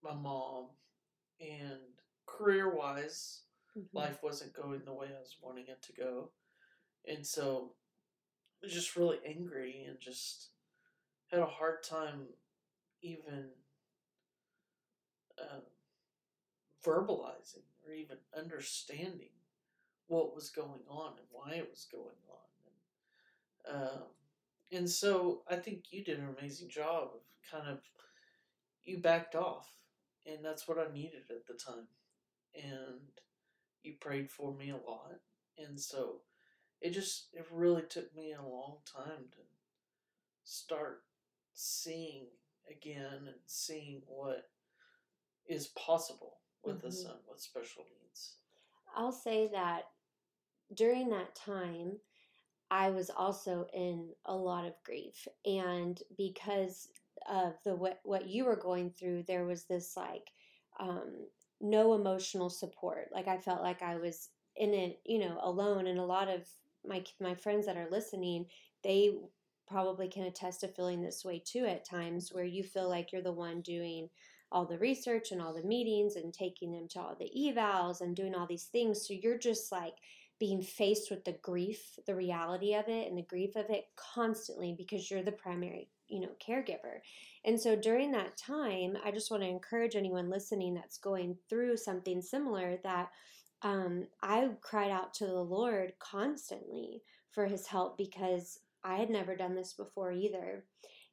my 0.00 0.14
mom, 0.14 0.66
and 1.40 1.80
career 2.26 2.72
wise, 2.74 3.40
Mm-hmm. 3.76 3.96
life 3.96 4.22
wasn't 4.22 4.54
going 4.54 4.82
the 4.84 4.94
way 4.94 5.08
I 5.08 5.18
was 5.18 5.34
wanting 5.42 5.64
it 5.66 5.82
to 5.82 5.92
go. 5.92 6.30
And 7.08 7.26
so 7.26 7.72
I 8.62 8.66
was 8.66 8.72
just 8.72 8.94
really 8.94 9.18
angry 9.26 9.84
and 9.88 9.98
just 10.00 10.50
had 11.32 11.40
a 11.40 11.46
hard 11.46 11.82
time 11.82 12.26
even 13.02 13.48
um, 15.40 15.62
verbalizing 16.84 17.64
or 17.86 17.92
even 17.92 18.16
understanding 18.36 19.30
what 20.06 20.34
was 20.34 20.50
going 20.50 20.82
on 20.88 21.12
and 21.16 21.26
why 21.30 21.52
it 21.54 21.68
was 21.70 21.86
going 21.90 22.04
on. 22.28 23.74
And, 23.74 23.82
um, 23.82 24.02
and 24.72 24.88
so 24.88 25.42
I 25.48 25.56
think 25.56 25.84
you 25.90 26.04
did 26.04 26.18
an 26.18 26.34
amazing 26.38 26.68
job 26.68 27.10
of 27.14 27.20
kind 27.50 27.70
of, 27.70 27.80
you 28.84 28.98
backed 28.98 29.34
off. 29.34 29.70
And 30.26 30.44
that's 30.44 30.66
what 30.66 30.78
I 30.78 30.92
needed 30.92 31.24
at 31.30 31.46
the 31.46 31.54
time. 31.54 31.86
And 32.54 33.00
you 33.82 33.94
prayed 34.00 34.30
for 34.30 34.54
me 34.54 34.70
a 34.70 34.90
lot. 34.90 35.12
And 35.58 35.78
so 35.78 36.20
it 36.80 36.90
just, 36.90 37.28
it 37.32 37.46
really 37.50 37.82
took 37.82 38.14
me 38.14 38.32
a 38.32 38.42
long 38.42 38.78
time 38.90 39.26
to 39.32 39.38
start 40.44 41.02
seeing 41.52 42.26
again 42.70 43.26
and 43.26 43.36
seeing 43.46 44.02
what 44.06 44.48
is 45.46 45.68
possible 45.68 46.38
with 46.62 46.84
a 46.84 46.90
Mhm. 46.90 46.92
son 46.92 47.16
with 47.28 47.40
special 47.40 47.84
needs. 47.84 48.36
I'll 48.94 49.12
say 49.12 49.48
that 49.48 49.84
during 50.74 51.10
that 51.10 51.34
time, 51.34 51.98
I 52.70 52.90
was 52.90 53.10
also 53.10 53.66
in 53.74 54.10
a 54.26 54.36
lot 54.36 54.66
of 54.66 54.74
grief, 54.84 55.28
and 55.44 56.02
because 56.16 56.88
of 57.28 57.54
the 57.64 57.76
what 57.76 58.00
what 58.04 58.28
you 58.28 58.44
were 58.46 58.56
going 58.56 58.90
through, 58.90 59.24
there 59.24 59.46
was 59.46 59.64
this 59.64 59.96
like 59.96 60.32
um, 60.80 61.28
no 61.60 61.94
emotional 61.94 62.50
support. 62.50 63.10
Like 63.12 63.28
I 63.28 63.38
felt 63.38 63.62
like 63.62 63.82
I 63.82 63.96
was 63.96 64.30
in 64.56 64.74
it, 64.74 65.00
you 65.04 65.18
know, 65.20 65.38
alone. 65.42 65.86
And 65.86 65.98
a 65.98 66.04
lot 66.04 66.28
of 66.28 66.48
my 66.86 67.04
my 67.20 67.34
friends 67.34 67.66
that 67.66 67.76
are 67.76 67.90
listening, 67.90 68.46
they 68.82 69.16
probably 69.66 70.08
can 70.08 70.24
attest 70.24 70.60
to 70.60 70.68
feeling 70.68 71.02
this 71.02 71.24
way 71.24 71.40
too 71.44 71.66
at 71.66 71.84
times, 71.84 72.32
where 72.32 72.44
you 72.44 72.62
feel 72.64 72.88
like 72.88 73.12
you're 73.12 73.22
the 73.22 73.32
one 73.32 73.60
doing 73.62 74.10
all 74.54 74.64
the 74.64 74.78
research 74.78 75.32
and 75.32 75.42
all 75.42 75.52
the 75.52 75.64
meetings 75.64 76.14
and 76.14 76.32
taking 76.32 76.70
them 76.70 76.86
to 76.88 77.00
all 77.00 77.16
the 77.18 77.30
evals 77.36 78.00
and 78.00 78.14
doing 78.14 78.36
all 78.36 78.46
these 78.46 78.66
things. 78.66 79.04
So 79.06 79.12
you're 79.12 79.36
just 79.36 79.72
like 79.72 79.94
being 80.38 80.62
faced 80.62 81.10
with 81.10 81.24
the 81.24 81.36
grief, 81.42 81.98
the 82.06 82.14
reality 82.14 82.74
of 82.74 82.88
it, 82.88 83.08
and 83.08 83.18
the 83.18 83.22
grief 83.22 83.56
of 83.56 83.68
it 83.68 83.86
constantly 83.96 84.72
because 84.78 85.10
you're 85.10 85.24
the 85.24 85.32
primary, 85.32 85.88
you 86.06 86.20
know, 86.20 86.30
caregiver. 86.46 87.00
And 87.44 87.60
so 87.60 87.74
during 87.74 88.12
that 88.12 88.36
time, 88.36 88.96
I 89.04 89.10
just 89.10 89.28
want 89.28 89.42
to 89.42 89.48
encourage 89.48 89.96
anyone 89.96 90.30
listening 90.30 90.74
that's 90.74 90.98
going 90.98 91.36
through 91.50 91.76
something 91.76 92.22
similar 92.22 92.78
that 92.84 93.10
um, 93.62 94.06
I 94.22 94.50
cried 94.60 94.92
out 94.92 95.14
to 95.14 95.26
the 95.26 95.32
Lord 95.32 95.94
constantly 95.98 97.02
for 97.32 97.46
his 97.46 97.66
help 97.66 97.98
because 97.98 98.60
I 98.84 98.96
had 98.96 99.10
never 99.10 99.34
done 99.34 99.56
this 99.56 99.72
before 99.72 100.12
either. 100.12 100.64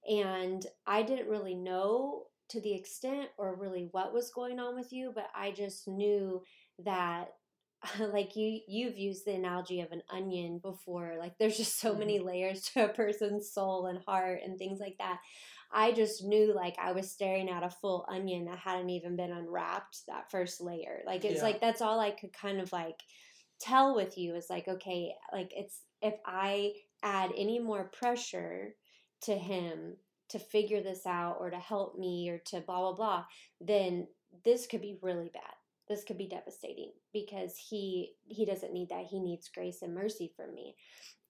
And 0.08 0.64
I 0.86 1.02
didn't 1.02 1.30
really 1.30 1.56
know 1.56 2.26
to 2.52 2.62
the 2.62 2.74
extent 2.74 3.30
or 3.38 3.56
really 3.56 3.88
what 3.92 4.14
was 4.14 4.32
going 4.32 4.60
on 4.60 4.76
with 4.76 4.92
you, 4.92 5.12
but 5.14 5.28
I 5.36 5.52
just 5.52 5.88
knew 5.88 6.42
that 6.84 7.30
like 8.00 8.36
you 8.36 8.60
you've 8.68 8.98
used 8.98 9.26
the 9.26 9.34
analogy 9.34 9.82
of 9.82 9.92
an 9.92 10.04
onion 10.12 10.60
before 10.62 11.16
like 11.18 11.34
there's 11.40 11.58
just 11.58 11.80
so 11.80 11.96
many 11.96 12.20
mm-hmm. 12.20 12.28
layers 12.28 12.62
to 12.74 12.86
a 12.86 12.90
person's 12.94 13.52
soul 13.52 13.88
and 13.88 14.00
heart 14.06 14.42
and 14.46 14.58
things 14.58 14.80
like 14.80 14.96
that. 15.00 15.20
I 15.74 15.94
just 15.94 16.26
knew 16.26 16.54
like 16.54 16.76
i 16.80 16.92
was 16.92 17.12
staring 17.12 17.50
at 17.50 17.64
a 17.64 17.70
full 17.70 18.06
onion 18.10 18.46
that 18.46 18.60
hadn't 18.60 18.90
even 18.90 19.16
been 19.16 19.32
unwrapped 19.32 20.02
that 20.08 20.30
first 20.30 20.62
layer. 20.62 21.02
Like 21.06 21.24
it's 21.24 21.38
Yeah. 21.38 21.44
like 21.44 21.62
that's 21.62 21.82
all 21.82 22.00
i 22.00 22.12
could 22.12 22.34
kind 22.34 22.60
of 22.60 22.72
like 22.72 23.00
tell 23.60 23.96
with 23.96 24.18
you 24.18 24.36
is 24.36 24.48
like 24.50 24.68
okay 24.68 25.14
like 25.32 25.52
it's 25.56 25.82
if 26.02 26.16
i 26.26 26.74
add 27.04 27.32
any 27.38 27.60
more 27.60 27.86
pressure 27.86 28.76
to 29.22 29.36
him 29.36 29.96
to 30.32 30.40
figure 30.40 30.82
this 30.82 31.06
out 31.06 31.38
or 31.40 31.50
to 31.50 31.60
help 31.60 31.98
me 31.98 32.30
or 32.30 32.40
to 32.40 32.62
blah 32.62 32.80
blah 32.80 32.94
blah 32.94 33.26
then 33.60 34.08
this 34.44 34.68
could 34.68 34.82
be 34.82 34.98
really 35.02 35.30
bad. 35.34 35.44
This 35.88 36.04
could 36.04 36.18
be 36.18 36.28
devastating 36.28 36.92
because 37.12 37.58
he 37.58 38.14
he 38.28 38.46
doesn't 38.46 38.74
need 38.74 38.90
that. 38.90 39.06
He 39.06 39.20
needs 39.20 39.50
grace 39.50 39.82
and 39.82 39.94
mercy 39.94 40.32
from 40.36 40.54
me. 40.54 40.76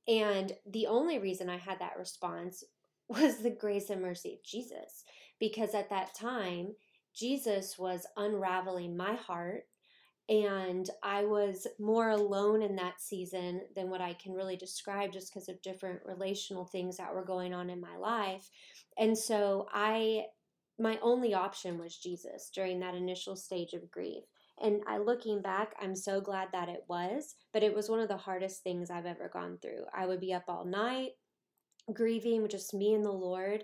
And 0.07 0.51
the 0.67 0.87
only 0.87 1.19
reason 1.19 1.49
i 1.49 1.57
had 1.57 1.79
that 1.79 1.97
response 1.97 2.63
was 3.07 3.37
the 3.37 3.49
grace 3.51 3.89
and 3.89 4.01
mercy 4.01 4.33
of 4.33 4.43
jesus 4.43 5.03
because 5.39 5.75
at 5.75 5.89
that 5.89 6.13
time 6.15 6.69
jesus 7.13 7.77
was 7.77 8.05
unraveling 8.15 8.95
my 8.95 9.15
heart 9.15 9.63
and 10.29 10.89
i 11.03 11.25
was 11.25 11.67
more 11.77 12.09
alone 12.09 12.61
in 12.61 12.75
that 12.77 13.01
season 13.01 13.61
than 13.75 13.89
what 13.89 13.99
i 13.99 14.13
can 14.13 14.31
really 14.31 14.55
describe 14.55 15.11
just 15.11 15.33
because 15.33 15.49
of 15.49 15.61
different 15.61 15.99
relational 16.05 16.63
things 16.63 16.95
that 16.95 17.13
were 17.13 17.25
going 17.25 17.53
on 17.53 17.69
in 17.69 17.81
my 17.81 17.97
life 17.97 18.49
and 18.97 19.17
so 19.17 19.67
i 19.73 20.23
my 20.79 20.97
only 21.01 21.33
option 21.33 21.77
was 21.77 21.97
jesus 21.97 22.49
during 22.53 22.79
that 22.79 22.95
initial 22.95 23.35
stage 23.35 23.73
of 23.73 23.91
grief 23.91 24.23
and 24.63 24.81
I 24.87 24.99
looking 24.99 25.41
back, 25.41 25.73
I'm 25.81 25.95
so 25.95 26.21
glad 26.21 26.49
that 26.51 26.69
it 26.69 26.83
was, 26.87 27.33
but 27.51 27.63
it 27.63 27.73
was 27.73 27.89
one 27.89 27.99
of 27.99 28.09
the 28.09 28.17
hardest 28.17 28.61
things 28.61 28.91
I've 28.91 29.07
ever 29.07 29.27
gone 29.27 29.57
through. 29.59 29.85
I 29.91 30.05
would 30.05 30.19
be 30.19 30.33
up 30.33 30.43
all 30.47 30.65
night 30.65 31.13
grieving 31.93 32.47
just 32.47 32.73
me 32.73 32.93
and 32.93 33.03
the 33.03 33.11
Lord. 33.11 33.63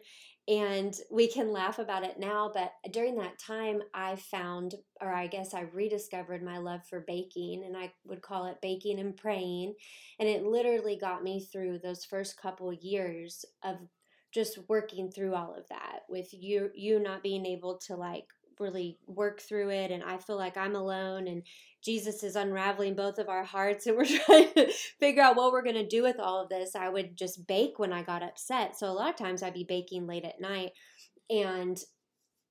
And 0.49 0.95
we 1.11 1.27
can 1.27 1.51
laugh 1.51 1.77
about 1.77 2.05
it 2.05 2.19
now, 2.19 2.49
but 2.53 2.71
during 2.91 3.17
that 3.17 3.37
time, 3.37 3.81
I 3.93 4.15
found, 4.15 4.75
or 5.01 5.13
I 5.13 5.27
guess 5.27 5.53
I 5.53 5.61
rediscovered 5.73 6.41
my 6.41 6.57
love 6.57 6.81
for 6.89 7.03
baking, 7.05 7.65
and 7.65 7.75
I 7.75 7.91
would 8.05 8.21
call 8.21 8.45
it 8.45 8.61
baking 8.61 8.99
and 8.99 9.15
praying. 9.15 9.75
And 10.19 10.29
it 10.29 10.45
literally 10.45 10.97
got 10.97 11.21
me 11.21 11.45
through 11.51 11.79
those 11.79 12.05
first 12.05 12.41
couple 12.41 12.71
years 12.71 13.43
of 13.61 13.75
just 14.37 14.59
working 14.69 15.09
through 15.09 15.33
all 15.33 15.55
of 15.55 15.67
that 15.67 16.01
with 16.07 16.31
you 16.31 16.69
you 16.75 16.99
not 16.99 17.23
being 17.23 17.43
able 17.43 17.75
to 17.75 17.95
like 17.95 18.25
really 18.59 18.99
work 19.07 19.41
through 19.41 19.71
it 19.71 19.89
and 19.89 20.03
I 20.03 20.19
feel 20.19 20.37
like 20.37 20.57
I'm 20.57 20.75
alone 20.75 21.27
and 21.27 21.41
Jesus 21.83 22.21
is 22.21 22.35
unraveling 22.35 22.93
both 22.93 23.17
of 23.17 23.29
our 23.29 23.43
hearts 23.43 23.87
and 23.87 23.97
we're 23.97 24.05
trying 24.25 24.53
to 24.53 24.71
figure 24.99 25.23
out 25.23 25.35
what 25.35 25.51
we're 25.51 25.63
going 25.63 25.73
to 25.73 25.87
do 25.87 26.03
with 26.03 26.19
all 26.19 26.43
of 26.43 26.49
this. 26.49 26.75
I 26.75 26.87
would 26.87 27.17
just 27.17 27.47
bake 27.47 27.79
when 27.79 27.91
I 27.91 28.03
got 28.03 28.21
upset. 28.21 28.77
So 28.77 28.85
a 28.85 28.93
lot 28.93 29.09
of 29.09 29.15
times 29.15 29.41
I'd 29.41 29.55
be 29.55 29.65
baking 29.67 30.05
late 30.05 30.23
at 30.23 30.39
night 30.39 30.73
and 31.31 31.83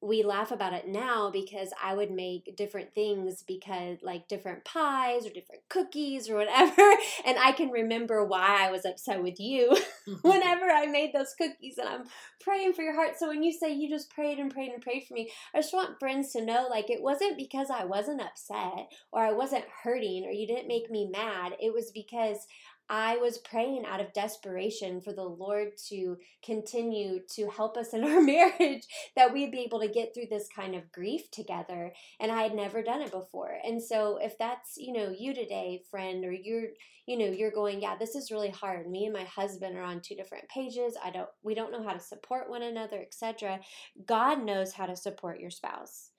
we 0.03 0.23
laugh 0.23 0.51
about 0.51 0.75
it 0.75 0.87
now 0.87 1.31
because 1.31 1.71
I 1.83 1.95
would 1.95 2.11
make 2.11 2.55
different 2.57 2.95
things 2.95 3.43
because 3.47 3.99
like 4.03 4.29
different 4.29 4.65
pies 4.65 5.27
or 5.27 5.31
different 5.31 5.63
cookies 5.71 6.29
or 6.29 6.37
whatever 6.37 6.83
and 7.25 7.39
I 7.39 7.53
can 7.53 7.71
remember 7.71 8.25
why 8.25 8.67
I 8.67 8.71
was 8.71 8.85
upset 8.85 9.23
with 9.23 9.41
you 9.41 9.71
mm-hmm. 10.09 10.29
whenever 10.29 10.67
I 10.67 10.87
made 10.87 11.13
those 11.15 11.35
cookies 11.37 11.79
and 11.79 11.89
I'm 11.89 12.05
praying 12.41 12.75
for 12.75 12.83
your 12.83 12.95
heart. 12.95 13.19
So 13.19 13.29
when 13.29 13.43
you 13.43 13.53
say 13.53 13.73
you 13.73 13.89
just 13.89 14.11
prayed 14.11 14.39
and 14.39 14.53
prayed 14.53 14.73
and 14.73 14.83
prayed 14.83 15.05
for 15.09 15.15
me, 15.15 15.31
I 15.55 15.59
just 15.59 15.73
want 15.73 15.99
friends 15.99 16.33
to 16.33 16.45
know 16.45 16.67
like 16.71 16.91
it 16.91 17.03
wasn't 17.03 17.39
because 17.39 17.71
I 17.71 17.85
wasn't 17.85 18.21
upset 18.21 18.89
or 19.13 19.23
I 19.23 19.33
wasn't 19.33 19.65
hurting 19.83 20.25
or 20.27 20.31
you 20.31 20.47
didn't 20.47 20.69
make 20.69 20.91
me 20.91 21.09
mad. 21.11 21.53
It 21.61 21.73
was 21.73 21.91
because 21.93 22.47
I 22.88 23.16
was 23.16 23.38
praying 23.38 23.85
out 23.87 24.01
of 24.01 24.12
desperation 24.12 25.01
for 25.01 25.12
the 25.12 25.25
Lord 25.25 25.70
to 25.88 26.16
continue 26.44 27.20
to 27.35 27.49
help 27.51 27.77
us 27.77 27.92
in 27.94 28.05
our 28.09 28.20
marriage, 28.20 28.87
that 29.16 29.33
we'd 29.33 29.51
be 29.51 29.61
able 29.61 29.81
to 29.81 29.88
get 29.88 30.14
through 30.14 30.27
this 30.31 30.49
kind 30.55 30.75
of 30.75 30.92
grief 30.92 31.31
together. 31.31 31.92
And 32.20 32.31
I 32.31 32.42
had 32.42 32.55
never 32.55 32.83
done 32.83 33.03
it 33.03 33.11
before. 33.11 33.59
And 33.64 33.83
so 33.83 34.18
if 34.20 34.38
that's, 34.38 34.77
you 34.77 34.92
know, 34.92 35.14
you 35.16 35.35
today, 35.35 35.83
friend, 35.90 36.25
or 36.25 36.33
you're, 36.33 36.68
you 37.07 37.18
know, 37.18 37.27
you're 37.27 37.51
going, 37.51 37.81
yeah, 37.81 37.96
this 37.96 38.14
is 38.14 38.31
really 38.31 38.51
hard. 38.51 38.88
Me 38.88 39.05
and 39.05 39.14
my 39.14 39.25
husband 39.25 39.77
are 39.77 39.83
on 39.83 40.01
two 40.01 40.14
different 40.16 40.49
pages. 40.49 40.96
I 41.03 41.11
don't 41.11 41.29
we 41.42 41.55
don't 41.55 41.72
know 41.72 41.83
how 41.83 41.92
to 41.92 42.01
support 42.01 42.51
one 42.51 42.62
another, 42.62 43.01
etc. 43.01 43.61
God 44.07 44.42
knows 44.42 44.72
how 44.72 44.87
to 44.87 44.96
support 44.96 45.40
your 45.40 45.51
spouse. 45.51 46.11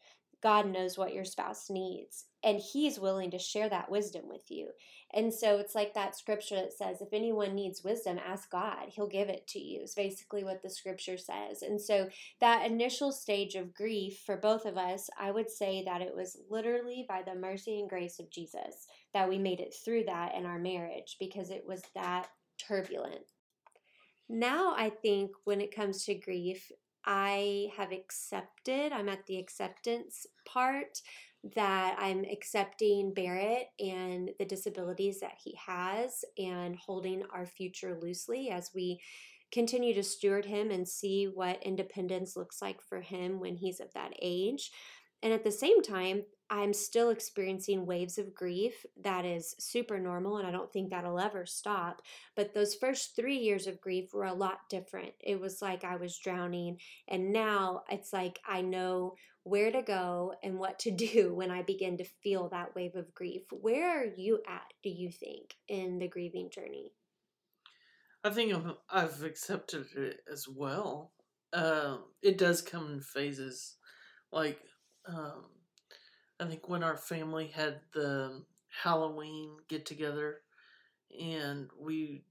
God 0.41 0.67
knows 0.67 0.97
what 0.97 1.13
your 1.13 1.25
spouse 1.25 1.69
needs, 1.69 2.25
and 2.43 2.59
He's 2.59 2.99
willing 2.99 3.31
to 3.31 3.39
share 3.39 3.69
that 3.69 3.89
wisdom 3.89 4.23
with 4.29 4.43
you. 4.49 4.69
And 5.13 5.33
so 5.33 5.57
it's 5.57 5.73
like 5.73 5.93
that 5.93 6.17
scripture 6.17 6.55
that 6.55 6.73
says, 6.73 7.01
if 7.01 7.13
anyone 7.13 7.55
needs 7.55 7.83
wisdom, 7.83 8.19
ask 8.25 8.51
God. 8.51 8.89
He'll 8.89 9.07
give 9.07 9.29
it 9.29 9.47
to 9.47 9.59
you, 9.59 9.81
is 9.81 9.95
basically 9.95 10.43
what 10.43 10.61
the 10.61 10.69
scripture 10.69 11.17
says. 11.17 11.61
And 11.61 11.79
so 11.79 12.09
that 12.41 12.65
initial 12.65 13.13
stage 13.13 13.55
of 13.55 13.73
grief 13.73 14.21
for 14.25 14.35
both 14.35 14.65
of 14.65 14.77
us, 14.77 15.09
I 15.17 15.31
would 15.31 15.49
say 15.49 15.83
that 15.85 16.01
it 16.01 16.13
was 16.13 16.37
literally 16.49 17.05
by 17.07 17.21
the 17.23 17.35
mercy 17.35 17.79
and 17.79 17.89
grace 17.89 18.19
of 18.19 18.29
Jesus 18.29 18.87
that 19.13 19.29
we 19.29 19.37
made 19.37 19.61
it 19.61 19.73
through 19.73 20.03
that 20.05 20.35
in 20.35 20.45
our 20.45 20.59
marriage 20.59 21.15
because 21.19 21.51
it 21.51 21.63
was 21.65 21.83
that 21.95 22.27
turbulent. 22.57 23.31
Now, 24.27 24.73
I 24.75 24.89
think 24.89 25.31
when 25.45 25.61
it 25.61 25.73
comes 25.73 26.03
to 26.05 26.15
grief, 26.15 26.69
I 27.05 27.69
have 27.77 27.93
accepted, 27.93 28.91
I'm 28.91 29.07
at 29.07 29.25
the 29.25 29.37
acceptance 29.37 30.27
part 30.45 31.01
that 31.55 31.95
I'm 31.99 32.25
accepting 32.25 33.13
Barrett 33.13 33.67
and 33.79 34.31
the 34.39 34.45
disabilities 34.45 35.19
that 35.19 35.37
he 35.43 35.57
has 35.65 36.25
and 36.37 36.75
holding 36.75 37.23
our 37.33 37.45
future 37.45 37.97
loosely 38.01 38.49
as 38.49 38.71
we 38.73 38.99
continue 39.51 39.93
to 39.93 40.03
steward 40.03 40.45
him 40.45 40.71
and 40.71 40.87
see 40.87 41.25
what 41.25 41.63
independence 41.63 42.35
looks 42.35 42.61
like 42.61 42.81
for 42.81 43.01
him 43.01 43.39
when 43.39 43.55
he's 43.55 43.79
of 43.79 43.93
that 43.93 44.11
age. 44.21 44.71
And 45.23 45.33
at 45.33 45.43
the 45.43 45.51
same 45.51 45.81
time, 45.81 46.23
I'm 46.49 46.73
still 46.73 47.09
experiencing 47.09 47.85
waves 47.85 48.17
of 48.17 48.33
grief 48.33 48.85
that 49.03 49.25
is 49.25 49.55
super 49.59 49.99
normal, 49.99 50.37
and 50.37 50.47
I 50.47 50.51
don't 50.51 50.71
think 50.71 50.89
that'll 50.89 51.19
ever 51.19 51.45
stop. 51.45 52.01
But 52.35 52.53
those 52.53 52.75
first 52.75 53.15
three 53.15 53.37
years 53.37 53.67
of 53.67 53.81
grief 53.81 54.13
were 54.13 54.25
a 54.25 54.33
lot 54.33 54.59
different. 54.69 55.11
It 55.19 55.39
was 55.39 55.61
like 55.61 55.83
I 55.83 55.97
was 55.97 56.17
drowning, 56.17 56.77
and 57.07 57.33
now 57.33 57.81
it's 57.89 58.13
like 58.13 58.39
I 58.47 58.61
know 58.61 59.15
where 59.47 59.71
to 59.71 59.81
go 59.81 60.33
and 60.43 60.59
what 60.59 60.79
to 60.79 60.91
do 60.95 61.33
when 61.33 61.51
I 61.51 61.63
begin 61.63 61.97
to 61.97 62.05
feel 62.23 62.49
that 62.49 62.75
wave 62.75 62.95
of 62.95 63.13
grief. 63.13 63.43
Where 63.51 64.01
are 64.01 64.05
you 64.05 64.41
at, 64.47 64.73
do 64.83 64.89
you 64.89 65.11
think, 65.11 65.55
in 65.67 65.99
the 65.99 66.07
grieving 66.07 66.49
journey? 66.49 66.91
I 68.23 68.29
think 68.29 68.53
I've, 68.89 69.23
accepted 69.23 69.85
it 69.95 70.19
as 70.31 70.47
well. 70.47 71.11
Um, 71.53 72.03
it 72.21 72.37
does 72.37 72.61
come 72.61 72.91
in 72.91 72.99
phases. 72.99 73.75
Like, 74.31 74.59
um, 75.07 75.45
I 76.39 76.45
think 76.45 76.67
when 76.67 76.83
our 76.83 76.97
family 76.97 77.47
had 77.47 77.79
the 77.93 78.43
Halloween 78.83 79.57
get 79.69 79.85
together, 79.85 80.41
and 81.17 81.69
we, 81.79 82.25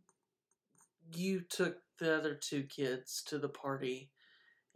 you 1.15 1.41
took 1.41 1.79
the 1.99 2.15
other 2.15 2.35
two 2.35 2.65
kids 2.65 3.23
to 3.29 3.39
the 3.39 3.49
party, 3.49 4.11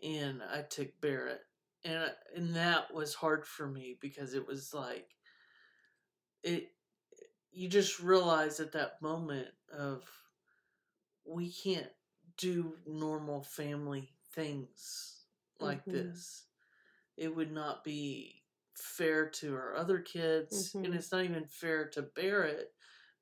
and 0.02 0.40
I 0.42 0.62
took 0.62 0.88
Barrett, 1.02 1.42
and 1.84 2.10
and 2.36 2.56
that 2.56 2.92
was 2.92 3.14
hard 3.14 3.46
for 3.46 3.66
me 3.66 3.96
because 4.00 4.34
it 4.34 4.46
was 4.46 4.72
like, 4.74 5.08
it, 6.42 6.68
you 7.52 7.68
just 7.68 8.00
realize 8.00 8.60
at 8.60 8.72
that 8.72 9.00
moment 9.02 9.48
of, 9.76 10.02
we 11.26 11.52
can't 11.52 11.90
do 12.38 12.74
normal 12.86 13.42
family 13.42 14.10
things 14.34 15.24
like 15.58 15.80
mm-hmm. 15.80 16.08
this. 16.08 16.46
It 17.16 17.34
would 17.34 17.52
not 17.52 17.84
be 17.84 18.42
fair 18.76 19.28
to 19.28 19.54
our 19.54 19.76
other 19.76 19.98
kids, 19.98 20.70
mm-hmm. 20.70 20.86
and 20.86 20.94
it's 20.94 21.12
not 21.12 21.24
even 21.24 21.44
fair 21.46 21.88
to 21.90 22.02
Barrett 22.02 22.68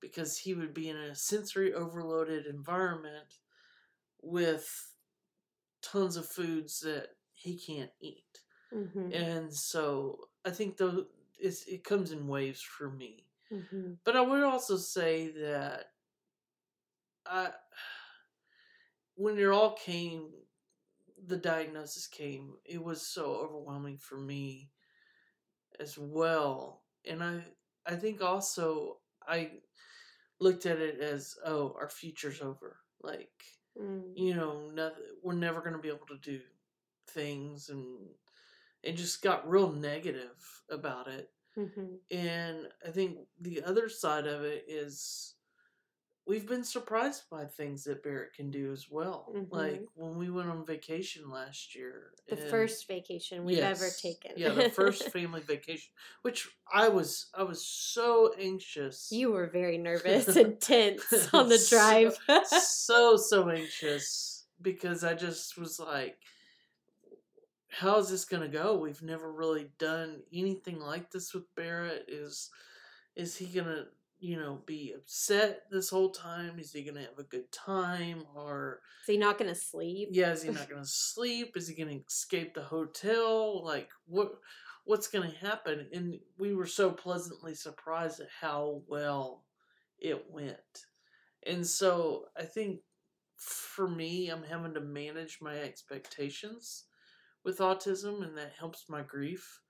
because 0.01 0.39
he 0.39 0.55
would 0.55 0.73
be 0.73 0.89
in 0.89 0.97
a 0.97 1.15
sensory 1.15 1.75
overloaded 1.75 2.47
environment 2.47 3.35
with 4.23 4.69
tons 5.83 6.17
of 6.17 6.27
foods 6.29 6.81
that 6.81 7.09
he 7.33 7.59
can't 7.59 7.91
eat. 8.01 8.25
Mm-hmm. 8.75 9.13
And 9.13 9.55
so 9.55 10.29
I 10.45 10.51
think 10.51 10.77
though 10.77 11.07
it 11.41 11.85
comes 11.85 12.13
in 12.13 12.27
waves 12.27 12.61
for 12.61 12.91
me. 12.91 13.25
Mm-hmm. 13.53 13.93
But 14.05 14.17
I 14.17 14.21
would 14.21 14.43
also 14.43 14.77
say 14.77 15.31
that 15.41 15.87
I, 17.27 17.49
when 19.15 19.39
it 19.39 19.49
all 19.49 19.73
came, 19.73 20.31
the 21.27 21.37
diagnosis 21.37 22.07
came, 22.07 22.55
it 22.65 22.83
was 22.83 23.03
so 23.03 23.35
overwhelming 23.35 23.99
for 23.99 24.19
me 24.19 24.71
as 25.81 25.97
well. 25.99 26.83
And 27.09 27.23
I 27.23 27.45
I 27.87 27.97
think 27.97 28.23
also 28.23 28.99
I 29.27 29.51
looked 30.41 30.67
at 30.67 30.79
it 30.79 31.01
as 31.01 31.35
oh 31.45 31.75
our 31.79 31.89
future's 31.89 32.41
over. 32.41 32.77
Like 33.03 33.31
mm. 33.81 34.03
you 34.15 34.35
know 34.35 34.71
nothing, 34.73 35.05
we're 35.23 35.35
never 35.35 35.61
going 35.61 35.75
to 35.75 35.79
be 35.79 35.89
able 35.89 36.07
to 36.09 36.19
do 36.23 36.41
things 37.09 37.71
and 37.71 37.87
it 38.83 38.97
just 38.97 39.23
got 39.23 39.49
real 39.49 39.73
negative 39.73 40.63
about 40.71 41.09
it. 41.09 41.31
Mm-hmm. 41.59 42.17
And 42.17 42.59
I 42.87 42.91
think 42.91 43.19
the 43.41 43.63
other 43.65 43.89
side 43.89 44.27
of 44.27 44.45
it 44.45 44.65
is 44.69 45.35
we've 46.29 46.47
been 46.47 46.63
surprised 46.63 47.23
by 47.31 47.47
things 47.47 47.85
that 47.85 48.03
Barrett 48.03 48.35
can 48.35 48.51
do 48.51 48.71
as 48.71 48.87
well. 48.91 49.33
Mm-hmm. 49.35 49.55
Like 49.55 49.83
when 49.95 50.19
we 50.19 50.31
went 50.31 50.51
on 50.51 50.65
vacation 50.67 51.31
last 51.31 51.75
year. 51.75 52.11
The 52.29 52.37
first 52.37 52.87
vacation 52.87 53.45
we've 53.45 53.57
yes, 53.57 53.81
ever 53.81 53.91
taken. 53.91 54.33
yeah, 54.37 54.51
the 54.51 54.71
first 54.71 55.11
family 55.13 55.41
vacation, 55.41 55.91
which 56.23 56.49
I 56.73 56.89
was 56.89 57.31
I 57.35 57.43
was 57.43 57.67
so 57.67 58.35
anxious. 58.39 59.09
You 59.11 59.33
were 59.33 59.49
very 59.49 59.79
nervous 59.79 60.29
and 60.37 60.61
tense 60.61 61.31
on 61.33 61.49
the 61.49 61.67
drive. 61.69 62.17
so, 62.45 62.59
so 62.61 63.17
so 63.17 63.49
anxious 63.49 64.47
because 64.61 65.03
I 65.03 65.15
just 65.15 65.57
was 65.57 65.81
like 65.81 66.19
how 67.79 67.99
is 67.99 68.11
this 68.11 68.25
going 68.25 68.43
to 68.43 68.49
go? 68.49 68.77
We've 68.77 69.03
never 69.03 69.33
really 69.33 69.71
done 69.79 70.23
anything 70.33 70.81
like 70.81 71.11
this 71.11 71.33
with 71.35 71.45
Barrett. 71.55 72.07
Is 72.09 72.51
is 73.17 73.37
he 73.37 73.47
going 73.47 73.67
to 73.67 73.85
you 74.21 74.37
know, 74.37 74.61
be 74.67 74.93
upset 74.97 75.63
this 75.71 75.91
whole 75.91 76.11
time? 76.11 76.59
Is 76.59 76.73
he 76.73 76.83
gonna 76.83 77.01
have 77.01 77.19
a 77.19 77.25
good 77.25 77.51
time, 77.53 78.25
or 78.35 78.81
is 79.03 79.15
he 79.15 79.17
not 79.17 79.39
gonna 79.39 79.55
sleep? 79.55 80.09
Yeah, 80.13 80.33
is 80.33 80.43
he 80.43 80.51
not 80.51 80.69
gonna 80.71 80.85
sleep? 80.85 81.57
Is 81.57 81.69
he 81.69 81.75
gonna 81.75 82.01
escape 82.07 82.55
the 82.55 82.63
hotel? 82.63 83.65
Like, 83.65 83.91
what, 84.07 84.33
what's 84.85 85.07
gonna 85.07 85.33
happen? 85.41 85.89
And 85.93 86.17
we 86.39 86.55
were 86.55 86.67
so 86.67 86.91
pleasantly 86.91 87.55
surprised 87.55 88.21
at 88.21 88.29
how 88.41 88.83
well 88.89 89.45
it 90.01 90.25
went. 90.31 90.87
And 91.47 91.65
so 91.65 92.25
I 92.37 92.43
think 92.43 92.81
for 93.37 93.87
me, 93.87 94.31
I'm 94.31 94.43
having 94.43 94.75
to 94.75 94.81
manage 94.81 95.39
my 95.41 95.57
expectations 95.57 96.87
with 97.49 97.59
autism, 97.59 98.23
and 98.23 98.39
that 98.39 98.53
helps 98.61 98.85
my 98.89 99.03
grief 99.03 99.61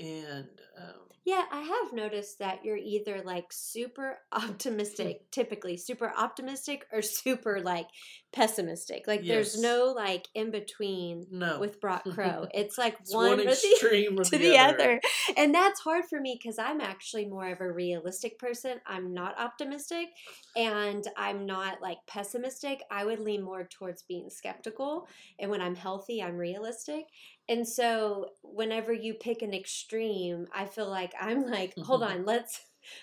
and 0.00 0.48
um, 0.78 1.08
yeah 1.24 1.44
i 1.50 1.60
have 1.60 1.92
noticed 1.92 2.38
that 2.38 2.64
you're 2.64 2.76
either 2.76 3.22
like 3.24 3.46
super 3.50 4.18
optimistic 4.32 5.30
typically 5.30 5.76
super 5.76 6.12
optimistic 6.16 6.86
or 6.92 7.02
super 7.02 7.60
like 7.60 7.86
pessimistic 8.32 9.04
like 9.08 9.20
yes. 9.24 9.28
there's 9.28 9.60
no 9.60 9.92
like 9.96 10.28
in 10.34 10.50
between 10.50 11.26
no. 11.32 11.58
with 11.58 11.80
brock 11.80 12.04
crow 12.14 12.46
it's 12.54 12.78
like 12.78 12.96
it's 13.00 13.12
one, 13.12 13.38
one 13.38 13.40
extreme 13.40 14.14
the, 14.16 14.24
to 14.24 14.30
the, 14.30 14.38
the 14.38 14.58
other. 14.58 14.74
other. 14.74 15.00
and 15.36 15.54
that's 15.54 15.80
hard 15.80 16.04
for 16.08 16.20
me 16.20 16.38
because 16.40 16.58
i'm 16.58 16.80
actually 16.80 17.26
more 17.26 17.48
of 17.48 17.60
a 17.60 17.72
realistic 17.72 18.38
person 18.38 18.80
i'm 18.86 19.12
not 19.12 19.38
optimistic 19.38 20.08
and 20.56 21.08
i'm 21.16 21.44
not 21.44 21.82
like 21.82 21.98
pessimistic 22.06 22.82
i 22.90 23.04
would 23.04 23.18
lean 23.18 23.42
more 23.42 23.64
towards 23.64 24.02
being 24.02 24.30
skeptical 24.30 25.08
and 25.40 25.50
when 25.50 25.60
i'm 25.60 25.74
healthy 25.74 26.22
i'm 26.22 26.36
realistic 26.36 27.06
and 27.50 27.66
so 27.66 28.26
whenever 28.42 28.92
you 28.92 29.14
pick 29.14 29.42
an 29.42 29.52
extreme, 29.52 30.46
I 30.54 30.66
feel 30.66 30.88
like 30.88 31.12
I'm 31.20 31.50
like, 31.50 31.74
hold 31.78 32.02
mm-hmm. 32.02 32.18
on, 32.20 32.24
let's 32.24 32.60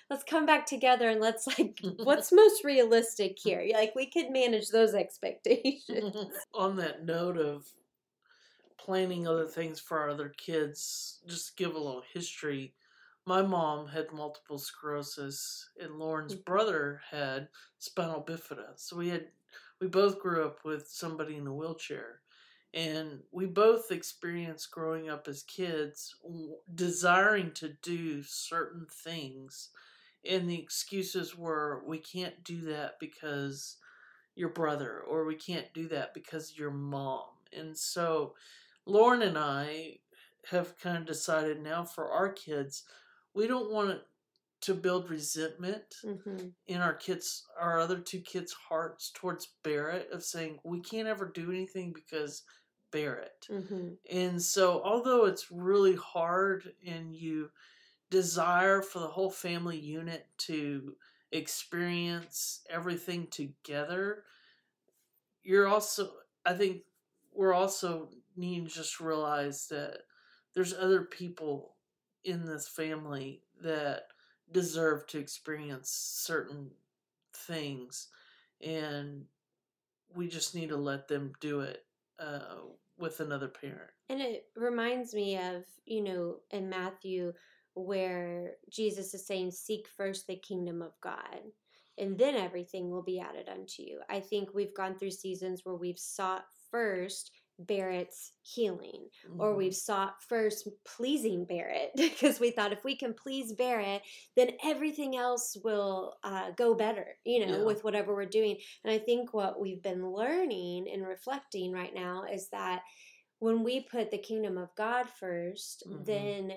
let's 0.10 0.24
come 0.24 0.46
back 0.46 0.66
together 0.66 1.10
and 1.10 1.22
let's 1.22 1.48
like 1.48 1.80
what's 1.98 2.32
most 2.32 2.64
realistic 2.64 3.38
here? 3.42 3.66
Like 3.74 3.94
we 3.96 4.10
could 4.10 4.32
manage 4.32 4.70
those 4.70 4.94
expectations. 4.94 6.16
On 6.54 6.76
that 6.78 7.06
note 7.06 7.38
of 7.38 7.66
planning 8.78 9.28
other 9.28 9.46
things 9.46 9.80
for 9.80 10.00
our 10.00 10.10
other 10.10 10.34
kids, 10.38 11.20
just 11.28 11.58
give 11.58 11.76
a 11.76 11.80
little 11.80 12.04
history. 12.14 12.74
My 13.26 13.42
mom 13.42 13.88
had 13.88 14.14
multiple 14.14 14.58
sclerosis 14.58 15.70
and 15.82 16.00
Lauren's 16.00 16.34
mm-hmm. 16.34 16.44
brother 16.44 17.02
had 17.12 17.50
spinal 17.80 18.24
bifida. 18.24 18.72
So 18.76 18.96
we 18.98 19.10
had 19.10 19.26
we 19.82 19.88
both 19.88 20.20
grew 20.20 20.46
up 20.46 20.60
with 20.64 20.88
somebody 20.88 21.36
in 21.36 21.48
a 21.48 21.54
wheelchair. 21.54 22.22
And 22.74 23.22
we 23.32 23.46
both 23.46 23.92
experienced 23.92 24.72
growing 24.72 25.10
up 25.10 25.28
as 25.28 25.44
kids 25.44 26.16
desiring 26.74 27.52
to 27.54 27.70
do 27.82 28.24
certain 28.24 28.86
things. 29.04 29.70
And 30.30 30.50
the 30.50 30.60
excuses 30.60 31.36
were, 31.38 31.82
we 31.88 31.98
can't 32.00 32.44
do 32.44 32.62
that 32.62 33.00
because 33.00 33.78
your 34.36 34.50
brother, 34.50 35.00
or 35.08 35.26
we 35.26 35.36
can't 35.36 35.74
do 35.74 35.88
that 35.88 36.14
because 36.14 36.58
your 36.58 36.72
mom. 36.72 37.24
And 37.52 37.76
so 37.78 38.36
Lauren 38.86 39.22
and 39.22 39.38
I 39.38 40.00
have 40.52 40.78
kind 40.80 40.98
of 40.98 41.06
decided 41.06 41.62
now 41.62 41.84
for 41.84 42.12
our 42.12 42.30
kids, 42.30 42.84
we 43.34 43.48
don't 43.48 43.72
want 43.72 44.02
to 44.62 44.74
build 44.74 45.10
resentment 45.10 45.96
mm-hmm. 46.04 46.48
in 46.68 46.82
our 46.82 46.94
kids 46.94 47.46
our 47.60 47.80
other 47.80 48.00
two 48.00 48.20
kids 48.20 48.54
hearts 48.70 49.12
towards 49.14 49.54
barrett 49.64 50.10
of 50.12 50.24
saying 50.24 50.58
we 50.64 50.80
can't 50.80 51.08
ever 51.08 51.32
do 51.34 51.52
anything 51.52 51.94
because 51.94 52.44
barrett 52.92 53.46
mm-hmm. 53.52 53.90
and 54.12 54.42
so 54.42 54.82
although 54.84 55.26
it's 55.26 55.52
really 55.52 55.96
hard 55.96 56.72
and 56.86 57.14
you 57.14 57.50
desire 58.10 58.82
for 58.82 59.00
the 59.00 59.08
whole 59.08 59.30
family 59.30 59.78
unit 59.78 60.26
to 60.38 60.96
experience 61.32 62.62
everything 62.70 63.28
together, 63.28 64.24
you're 65.44 65.68
also, 65.68 66.12
I 66.46 66.54
think, 66.54 66.82
we're 67.34 67.54
also 67.54 68.10
needing 68.36 68.68
to 68.68 68.74
just 68.74 69.00
realize 69.00 69.68
that 69.70 70.00
there's 70.54 70.74
other 70.74 71.04
people 71.04 71.76
in 72.24 72.46
this 72.46 72.68
family 72.68 73.42
that 73.62 74.04
deserve 74.52 75.08
to 75.08 75.20
experience 75.20 75.90
certain 75.90 76.72
things 77.34 78.08
and 78.62 79.26
we 80.16 80.28
just 80.28 80.56
need 80.56 80.70
to 80.70 80.78
let 80.78 81.08
them 81.08 81.34
do 81.42 81.62
it 81.62 81.86
uh, 82.20 82.56
with 82.98 83.20
another 83.20 83.48
parent. 83.48 83.92
And 84.10 84.22
it 84.22 84.46
reminds 84.56 85.14
me 85.14 85.38
of 85.38 85.64
you 85.86 86.04
know 86.04 86.38
in 86.52 86.70
matthew 86.70 87.34
where 87.76 88.54
jesus 88.72 89.14
is 89.14 89.28
saying 89.28 89.52
seek 89.52 89.88
first 89.96 90.26
the 90.28 90.36
kingdom 90.36 90.82
of 90.82 90.92
god 91.02 91.42
and 91.98 92.18
then 92.18 92.36
everything 92.36 92.90
will 92.90 93.02
be 93.02 93.20
added 93.20 93.50
unto 93.50 93.82
you. 93.82 94.02
I 94.10 94.20
think 94.20 94.50
we've 94.54 94.76
gone 94.76 94.98
through 94.98 95.12
seasons 95.12 95.62
where 95.64 95.76
we've 95.76 95.98
sought 95.98 96.46
first 96.70 97.32
Barrett's 97.60 98.34
healing, 98.42 99.08
mm-hmm. 99.28 99.42
or 99.42 99.56
we've 99.56 99.76
sought 99.76 100.22
first 100.22 100.68
pleasing 100.86 101.46
Barrett 101.46 101.92
because 101.96 102.40
we 102.40 102.52
thought 102.52 102.74
if 102.74 102.84
we 102.84 102.96
can 102.96 103.14
please 103.14 103.54
Barrett, 103.54 104.02
then 104.36 104.52
everything 104.64 105.16
else 105.16 105.58
will 105.64 106.16
uh, 106.24 106.52
go 106.52 106.76
better, 106.76 107.18
you 107.26 107.46
know, 107.46 107.60
yeah. 107.60 107.64
with 107.64 107.84
whatever 107.84 108.14
we're 108.14 108.26
doing. 108.26 108.58
And 108.84 108.94
I 108.94 109.00
think 109.00 109.34
what 109.34 109.60
we've 109.60 109.82
been 109.82 110.12
learning 110.12 110.88
and 110.92 111.06
reflecting 111.06 111.72
right 111.72 111.94
now 111.94 112.26
is 112.32 112.50
that 112.50 112.82
when 113.40 113.64
we 113.64 113.82
put 113.82 114.12
the 114.12 114.18
kingdom 114.18 114.58
of 114.58 114.76
God 114.76 115.06
1st 115.22 115.88
mm-hmm. 115.88 116.04
then 116.04 116.52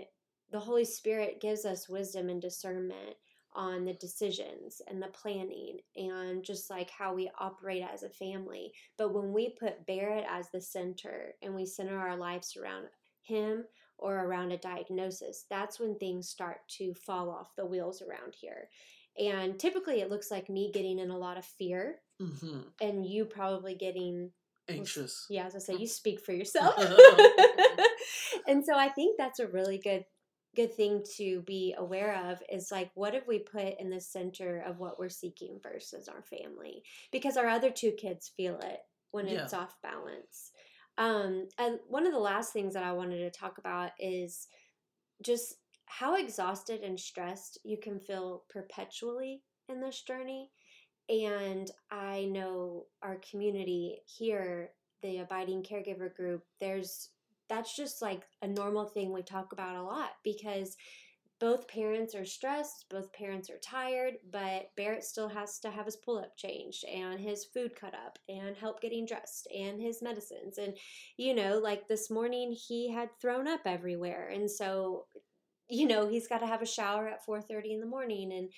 the 0.53 0.61
Holy 0.61 0.85
Spirit 0.85 1.41
gives 1.41 1.65
us 1.65 1.89
wisdom 1.89 2.29
and 2.29 2.43
discernment 2.43 3.17
on 3.55 3.85
the 3.85 3.95
decisions 3.95 4.81
and 4.89 5.03
the 5.03 5.09
planning 5.09 5.79
and 5.97 6.45
just 6.45 6.71
like 6.71 6.91
how 6.91 7.15
we 7.15 7.31
operate 7.39 7.83
as 7.83 8.03
a 8.03 8.09
family. 8.09 8.73
But 8.97 9.13
when 9.15 9.33
we 9.33 9.57
put 9.59 9.87
Barrett 9.87 10.25
as 10.29 10.49
the 10.51 10.61
center 10.61 11.35
and 11.43 11.55
we 11.55 11.67
center 11.67 11.99
our 11.99 12.17
lives 12.17 12.57
around 12.57 12.87
him 13.23 13.65
or 13.99 14.25
around 14.25 14.53
a 14.53 14.59
diagnosis, 14.59 15.47
that's 15.51 15.81
when 15.81 15.97
things 15.97 16.29
start 16.29 16.59
to 16.79 16.95
fall 16.95 17.31
off 17.31 17.57
the 17.57 17.67
wheels 17.67 18.03
around 18.03 18.35
here. 18.41 18.69
And 19.19 19.59
typically 19.59 20.01
it 20.01 20.11
looks 20.11 20.31
like 20.31 20.49
me 20.49 20.71
getting 20.73 20.99
in 20.99 21.11
a 21.11 21.19
lot 21.19 21.37
of 21.37 21.45
fear 21.45 21.97
mm-hmm. 22.23 22.61
and 22.81 23.05
you 23.05 23.25
probably 23.25 23.75
getting 23.75 24.31
anxious. 24.69 25.27
Yeah, 25.29 25.47
as 25.47 25.57
I 25.57 25.59
say, 25.59 25.75
you 25.77 25.87
speak 25.89 26.21
for 26.21 26.33
yourself. 26.33 26.75
and 28.47 28.65
so 28.65 28.75
I 28.77 28.89
think 28.89 29.17
that's 29.19 29.41
a 29.41 29.49
really 29.49 29.79
good 29.79 30.05
good 30.57 30.75
thing 30.75 31.05
to 31.17 31.43
be 31.43 31.75
aware 31.79 32.31
of 32.31 32.43
is 32.51 32.73
like 32.73 32.91
what 32.95 33.15
have 33.15 33.27
we 33.27 33.39
put 33.39 33.79
in 33.79 33.91
the 33.91 34.01
center 34.01 34.63
of 34.67 34.79
what 34.79 34.99
we're 34.99 35.09
seeking 35.09 35.61
versus 35.63 36.09
our 36.09 36.23
family? 36.23 36.83
Because 37.13 37.37
our 37.37 37.49
other 37.49 37.71
two 37.71 37.93
kids 37.93 38.33
feel 38.37 38.59
it 38.59 38.81
when 39.13 39.29
yeah. 39.29 39.43
it's 39.43 39.55
off 39.55 39.77
balance. 39.83 40.51
Um, 40.99 41.49
and 41.59 41.79
one 41.89 42.07
of 42.07 42.13
the 42.13 42.19
last 42.19 42.53
things 42.53 42.75
that 42.75 42.83
i 42.83 42.93
wanted 42.93 43.19
to 43.19 43.39
talk 43.39 43.59
about 43.59 43.93
is 43.99 44.49
just 45.25 45.55
how 45.87 46.17
exhausted 46.17 46.83
and 46.83 46.99
stressed 46.99 47.59
you 47.65 47.79
can 47.83 47.99
feel 47.99 48.45
perpetually 48.51 49.43
in 49.69 49.81
this 49.81 50.03
journey. 50.03 50.51
And 51.09 51.71
i 51.91 52.25
know 52.27 52.87
our 53.03 53.21
community 53.29 54.01
here 54.07 54.71
the 55.03 55.19
abiding 55.19 55.63
caregiver 55.63 56.15
group 56.15 56.43
there's 56.61 57.09
that's 57.51 57.77
just 57.77 58.01
like 58.01 58.23
a 58.41 58.49
normal 58.49 58.87
thing 58.87 59.13
we 59.13 59.23
talk 59.23 59.53
about 59.53 59.77
a 59.77 59.83
lot 59.83 60.13
because 60.25 60.77
both 61.41 61.67
parents 61.69 62.15
are 62.15 62.25
stressed, 62.25 62.85
both 62.91 63.13
parents 63.15 63.49
are 63.51 63.59
tired, 63.59 64.15
but 64.31 64.71
Barrett 64.77 65.05
still 65.05 65.29
has 65.29 65.59
to 65.61 65.71
have 65.71 65.87
his 65.87 65.97
pull 65.97 66.19
up 66.19 66.37
changed 66.37 66.85
and 66.85 67.19
his 67.19 67.47
food 67.47 67.75
cut 67.75 67.95
up 67.95 68.19
and 68.29 68.57
help 68.57 68.81
getting 68.81 69.07
dressed 69.07 69.49
and 69.55 69.81
his 69.81 70.03
medicines. 70.03 70.59
And, 70.59 70.77
you 71.17 71.35
know, 71.35 71.59
like 71.59 71.89
this 71.89 72.11
morning 72.11 72.53
he 72.53 72.91
had 72.91 73.09
thrown 73.21 73.49
up 73.49 73.63
everywhere. 73.65 74.29
And 74.33 74.51
so, 74.51 75.07
you 75.69 75.89
know, 75.89 76.09
he's 76.09 76.29
got 76.29 76.39
to 76.39 76.47
have 76.47 76.63
a 76.63 76.67
shower 76.67 77.09
at 77.09 77.27
4.30 77.27 77.73
in 77.73 77.81
the 77.81 77.87
morning. 77.87 78.33
And, 78.33 78.49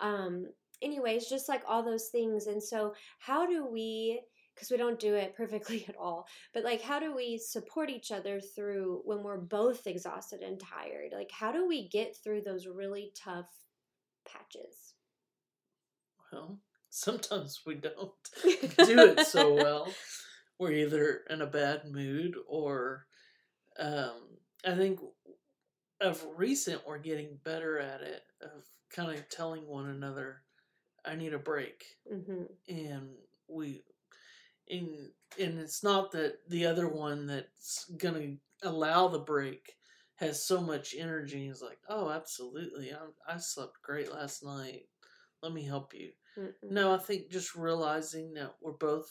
um, 0.00 0.46
anyways, 0.80 1.28
just 1.28 1.48
like 1.48 1.62
all 1.66 1.82
those 1.82 2.08
things. 2.08 2.46
And 2.46 2.62
so, 2.62 2.94
how 3.18 3.46
do 3.46 3.66
we 3.66 4.20
because 4.58 4.72
we 4.72 4.76
don't 4.76 4.98
do 4.98 5.14
it 5.14 5.36
perfectly 5.36 5.84
at 5.88 5.96
all. 5.96 6.26
But 6.52 6.64
like, 6.64 6.82
how 6.82 6.98
do 6.98 7.14
we 7.14 7.38
support 7.38 7.90
each 7.90 8.10
other 8.10 8.40
through 8.40 9.02
when 9.04 9.22
we're 9.22 9.38
both 9.38 9.86
exhausted 9.86 10.40
and 10.40 10.60
tired? 10.60 11.12
Like, 11.12 11.30
how 11.30 11.52
do 11.52 11.66
we 11.66 11.88
get 11.88 12.16
through 12.16 12.42
those 12.42 12.66
really 12.66 13.12
tough 13.14 13.46
patches? 14.26 14.94
Well, 16.32 16.58
sometimes 16.90 17.60
we 17.64 17.76
don't 17.76 18.12
do 18.42 19.14
it 19.16 19.26
so 19.26 19.54
well. 19.54 19.92
We're 20.58 20.72
either 20.72 21.20
in 21.30 21.40
a 21.40 21.46
bad 21.46 21.82
mood 21.84 22.34
or 22.48 23.06
um, 23.78 24.38
I 24.66 24.74
think 24.74 24.98
of 26.00 26.24
recent 26.36 26.86
we're 26.86 26.98
getting 26.98 27.38
better 27.44 27.78
at 27.78 28.02
it 28.02 28.22
of 28.42 28.64
kind 28.92 29.16
of 29.16 29.28
telling 29.28 29.66
one 29.66 29.88
another 29.88 30.42
I 31.04 31.14
need 31.14 31.32
a 31.32 31.38
break. 31.38 31.84
Mm-hmm. 32.12 32.42
And 32.68 33.10
we 33.48 33.82
and 34.70 35.10
and 35.38 35.58
it's 35.58 35.82
not 35.82 36.12
that 36.12 36.38
the 36.48 36.66
other 36.66 36.88
one 36.88 37.26
that's 37.26 37.84
gonna 37.96 38.34
allow 38.62 39.08
the 39.08 39.18
break 39.18 39.76
has 40.16 40.44
so 40.44 40.60
much 40.60 40.94
energy. 40.98 41.46
He's 41.46 41.62
like, 41.62 41.78
oh, 41.88 42.10
absolutely, 42.10 42.92
I, 42.92 43.34
I 43.34 43.38
slept 43.38 43.82
great 43.82 44.12
last 44.12 44.44
night. 44.44 44.88
Let 45.42 45.52
me 45.52 45.64
help 45.64 45.94
you. 45.94 46.12
mm 46.38 46.52
No, 46.70 46.94
I 46.94 46.98
think 46.98 47.30
just 47.30 47.54
realizing 47.54 48.34
that 48.34 48.54
we're 48.60 48.72
both 48.72 49.10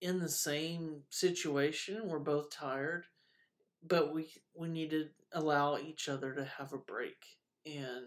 in 0.00 0.18
the 0.20 0.28
same 0.28 1.02
situation. 1.10 2.08
We're 2.08 2.18
both 2.18 2.50
tired, 2.50 3.06
but 3.82 4.14
we 4.14 4.30
we 4.54 4.68
need 4.68 4.90
to 4.90 5.08
allow 5.32 5.78
each 5.78 6.08
other 6.08 6.34
to 6.34 6.44
have 6.44 6.72
a 6.72 6.78
break 6.78 7.18
and 7.66 8.06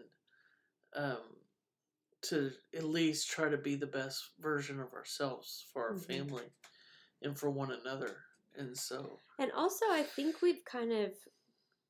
um, 0.95 1.37
to 2.23 2.51
at 2.75 2.83
least 2.83 3.29
try 3.29 3.49
to 3.49 3.57
be 3.57 3.75
the 3.75 3.87
best 3.87 4.29
version 4.39 4.79
of 4.79 4.93
ourselves 4.93 5.65
for 5.73 5.87
our 5.87 5.93
mm-hmm. 5.93 6.13
family 6.13 6.43
and 7.21 7.37
for 7.37 7.49
one 7.49 7.71
another. 7.71 8.17
And 8.57 8.77
so 8.77 9.19
And 9.39 9.51
also 9.53 9.85
I 9.89 10.03
think 10.03 10.41
we've 10.41 10.63
kind 10.65 10.91
of 10.91 11.11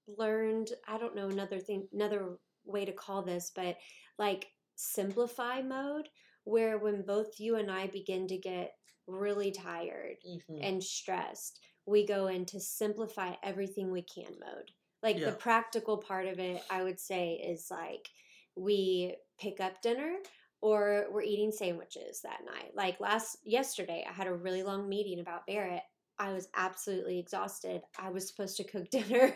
learned, 0.08 0.72
I 0.88 0.98
don't 0.98 1.16
know 1.16 1.28
another 1.28 1.60
thing 1.60 1.88
another 1.94 2.38
way 2.66 2.86
to 2.86 2.92
call 2.92 3.24
this, 3.24 3.52
but 3.54 3.78
like 4.18 4.48
simplify 4.76 5.62
mode 5.62 6.08
where 6.44 6.78
when 6.78 7.04
both 7.04 7.40
you 7.40 7.56
and 7.56 7.72
I 7.72 7.88
begin 7.88 8.28
to 8.28 8.38
get 8.38 8.74
really 9.08 9.52
tired 9.52 10.18
mm-hmm. 10.28 10.62
and 10.62 10.84
stressed, 10.84 11.60
we 11.86 12.06
go 12.06 12.28
into 12.28 12.60
simplify 12.60 13.34
everything 13.44 13.92
we 13.92 14.04
can 14.04 14.32
mode. 14.40 14.72
Like 15.04 15.18
yeah. 15.18 15.28
the 15.28 15.32
practical 15.34 15.98
part 15.98 16.28
of 16.28 16.40
it, 16.40 16.62
I 16.70 16.84
would 16.84 17.00
say, 17.00 17.34
is 17.34 17.68
like 17.72 18.10
we 18.56 19.16
pick 19.40 19.60
up 19.60 19.82
dinner 19.82 20.18
or 20.62 21.08
we're 21.12 21.24
eating 21.24 21.52
sandwiches 21.52 22.22
that 22.22 22.42
night. 22.46 22.72
Like 22.76 23.00
last 23.00 23.38
yesterday, 23.44 24.06
I 24.08 24.14
had 24.14 24.28
a 24.28 24.34
really 24.34 24.64
long 24.64 24.88
meeting 24.88 25.20
about 25.20 25.48
Barrett. 25.48 25.82
I 26.20 26.34
was 26.34 26.50
absolutely 26.56 27.18
exhausted. 27.18 27.82
I 27.98 28.12
was 28.12 28.28
supposed 28.28 28.56
to 28.58 28.64
cook 28.64 28.88
dinner 28.92 29.36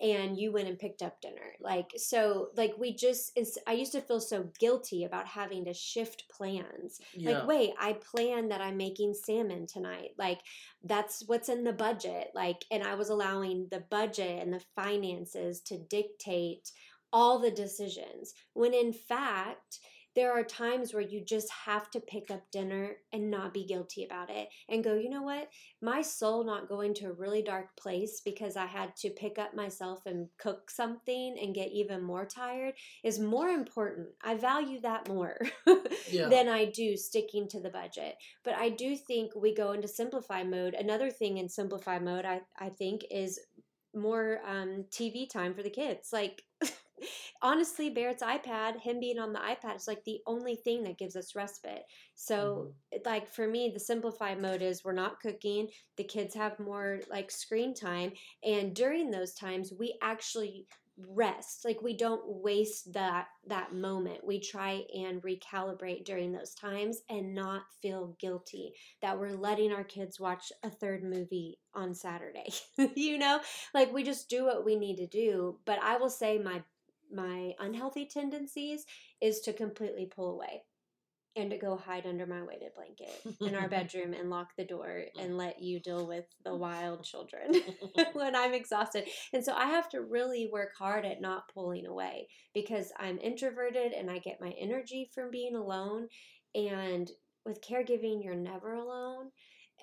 and 0.00 0.36
you 0.36 0.50
went 0.50 0.66
and 0.66 0.76
picked 0.76 1.02
up 1.02 1.20
dinner. 1.20 1.54
Like 1.60 1.92
so 1.96 2.48
like 2.56 2.74
we 2.76 2.96
just 2.96 3.30
it's 3.36 3.56
I 3.64 3.74
used 3.74 3.92
to 3.92 4.00
feel 4.00 4.18
so 4.18 4.50
guilty 4.58 5.04
about 5.04 5.28
having 5.28 5.64
to 5.66 5.72
shift 5.72 6.24
plans. 6.28 7.00
Yeah. 7.14 7.30
Like 7.30 7.46
wait, 7.46 7.70
I 7.78 7.92
plan 7.92 8.48
that 8.48 8.60
I'm 8.60 8.76
making 8.76 9.14
salmon 9.14 9.68
tonight. 9.68 10.10
Like 10.18 10.40
that's 10.82 11.22
what's 11.28 11.48
in 11.48 11.62
the 11.62 11.72
budget. 11.72 12.32
Like 12.34 12.64
and 12.72 12.82
I 12.82 12.96
was 12.96 13.08
allowing 13.08 13.68
the 13.70 13.84
budget 13.88 14.42
and 14.42 14.52
the 14.52 14.64
finances 14.74 15.60
to 15.60 15.78
dictate 15.78 16.72
all 17.12 17.38
the 17.38 17.50
decisions 17.50 18.34
when 18.54 18.74
in 18.74 18.92
fact 18.92 19.78
there 20.16 20.32
are 20.32 20.42
times 20.42 20.94
where 20.94 21.02
you 21.02 21.22
just 21.22 21.48
have 21.52 21.90
to 21.90 22.00
pick 22.00 22.30
up 22.30 22.50
dinner 22.50 22.92
and 23.12 23.30
not 23.30 23.52
be 23.52 23.66
guilty 23.66 24.02
about 24.02 24.30
it 24.30 24.48
and 24.70 24.82
go, 24.82 24.94
you 24.94 25.10
know 25.10 25.22
what? 25.22 25.50
My 25.82 26.00
soul 26.00 26.42
not 26.42 26.70
going 26.70 26.94
to 26.94 27.08
a 27.08 27.12
really 27.12 27.42
dark 27.42 27.76
place 27.76 28.22
because 28.24 28.56
I 28.56 28.64
had 28.64 28.96
to 28.96 29.10
pick 29.10 29.38
up 29.38 29.54
myself 29.54 30.06
and 30.06 30.28
cook 30.38 30.70
something 30.70 31.36
and 31.38 31.54
get 31.54 31.70
even 31.70 32.02
more 32.02 32.24
tired 32.24 32.72
is 33.04 33.18
more 33.20 33.48
important. 33.48 34.08
I 34.24 34.36
value 34.36 34.80
that 34.80 35.06
more 35.06 35.36
yeah. 36.10 36.30
than 36.30 36.48
I 36.48 36.64
do 36.64 36.96
sticking 36.96 37.46
to 37.48 37.60
the 37.60 37.68
budget. 37.68 38.14
But 38.42 38.54
I 38.54 38.70
do 38.70 38.96
think 38.96 39.32
we 39.36 39.54
go 39.54 39.72
into 39.72 39.86
simplify 39.86 40.42
mode. 40.42 40.72
Another 40.72 41.10
thing 41.10 41.36
in 41.36 41.50
simplify 41.50 41.98
mode, 41.98 42.24
I, 42.24 42.40
I 42.58 42.70
think, 42.70 43.02
is 43.10 43.38
more 43.94 44.40
um, 44.46 44.86
TV 44.90 45.28
time 45.28 45.52
for 45.52 45.62
the 45.62 45.68
kids. 45.68 46.08
Like, 46.10 46.40
honestly, 47.42 47.90
Barrett's 47.90 48.22
iPad, 48.22 48.80
him 48.80 49.00
being 49.00 49.18
on 49.18 49.32
the 49.32 49.38
iPad, 49.38 49.76
is 49.76 49.88
like 49.88 50.04
the 50.04 50.20
only 50.26 50.56
thing 50.56 50.82
that 50.84 50.98
gives 50.98 51.16
us 51.16 51.34
respite. 51.34 51.84
So, 52.14 52.72
mm-hmm. 52.94 53.08
like 53.08 53.28
for 53.28 53.46
me, 53.46 53.70
the 53.72 53.80
simplified 53.80 54.40
mode 54.40 54.62
is 54.62 54.84
we're 54.84 54.92
not 54.92 55.20
cooking. 55.20 55.68
The 55.96 56.04
kids 56.04 56.34
have 56.34 56.58
more 56.58 57.00
like 57.10 57.30
screen 57.30 57.74
time, 57.74 58.12
and 58.44 58.74
during 58.74 59.10
those 59.10 59.34
times, 59.34 59.72
we 59.78 59.98
actually 60.02 60.66
rest 60.98 61.62
like 61.64 61.82
we 61.82 61.94
don't 61.94 62.22
waste 62.26 62.90
that 62.94 63.26
that 63.46 63.74
moment 63.74 64.26
we 64.26 64.40
try 64.40 64.82
and 64.94 65.22
recalibrate 65.22 66.06
during 66.06 66.32
those 66.32 66.54
times 66.54 67.02
and 67.10 67.34
not 67.34 67.62
feel 67.82 68.16
guilty 68.18 68.72
that 69.02 69.18
we're 69.18 69.36
letting 69.36 69.72
our 69.72 69.84
kids 69.84 70.18
watch 70.18 70.50
a 70.62 70.70
third 70.70 71.04
movie 71.04 71.58
on 71.74 71.94
saturday 71.94 72.48
you 72.94 73.18
know 73.18 73.38
like 73.74 73.92
we 73.92 74.02
just 74.02 74.30
do 74.30 74.46
what 74.46 74.64
we 74.64 74.74
need 74.74 74.96
to 74.96 75.06
do 75.06 75.58
but 75.66 75.78
i 75.82 75.98
will 75.98 76.08
say 76.08 76.38
my 76.38 76.62
my 77.12 77.52
unhealthy 77.58 78.06
tendencies 78.06 78.84
is 79.20 79.40
to 79.40 79.52
completely 79.52 80.06
pull 80.06 80.30
away 80.30 80.62
and 81.36 81.50
to 81.50 81.58
go 81.58 81.76
hide 81.76 82.06
under 82.06 82.26
my 82.26 82.42
weighted 82.42 82.72
blanket 82.74 83.36
in 83.42 83.54
our 83.54 83.68
bedroom 83.76 84.14
and 84.14 84.30
lock 84.30 84.48
the 84.56 84.64
door 84.64 84.86
mm. 84.86 85.22
and 85.22 85.36
let 85.36 85.62
you 85.62 85.78
deal 85.80 86.08
with 86.08 86.24
the 86.44 86.54
wild 86.54 87.04
children 87.04 87.60
when 88.14 88.34
I'm 88.34 88.54
exhausted. 88.54 89.04
And 89.32 89.44
so 89.44 89.52
I 89.54 89.66
have 89.66 89.88
to 89.90 90.00
really 90.00 90.48
work 90.50 90.70
hard 90.76 91.04
at 91.04 91.20
not 91.20 91.52
pulling 91.52 91.86
away 91.86 92.28
because 92.54 92.90
I'm 92.98 93.18
introverted 93.18 93.92
and 93.92 94.10
I 94.10 94.18
get 94.18 94.40
my 94.40 94.54
energy 94.58 95.10
from 95.14 95.30
being 95.30 95.54
alone. 95.54 96.08
And 96.54 97.10
with 97.44 97.62
caregiving, 97.62 98.24
you're 98.24 98.34
never 98.34 98.72
alone. 98.72 99.30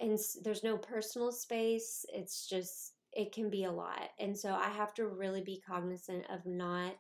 And 0.02 0.18
there's 0.44 0.64
no 0.64 0.78
personal 0.78 1.32
space. 1.32 2.04
It's 2.12 2.50
just, 2.50 2.93
it 3.16 3.32
can 3.32 3.50
be 3.50 3.64
a 3.64 3.72
lot. 3.72 4.10
And 4.20 4.38
so 4.38 4.54
I 4.54 4.70
have 4.70 4.94
to 4.96 5.08
really 5.08 5.42
be 5.42 5.62
cognizant 5.66 6.26
of 6.30 6.46
not 6.46 6.96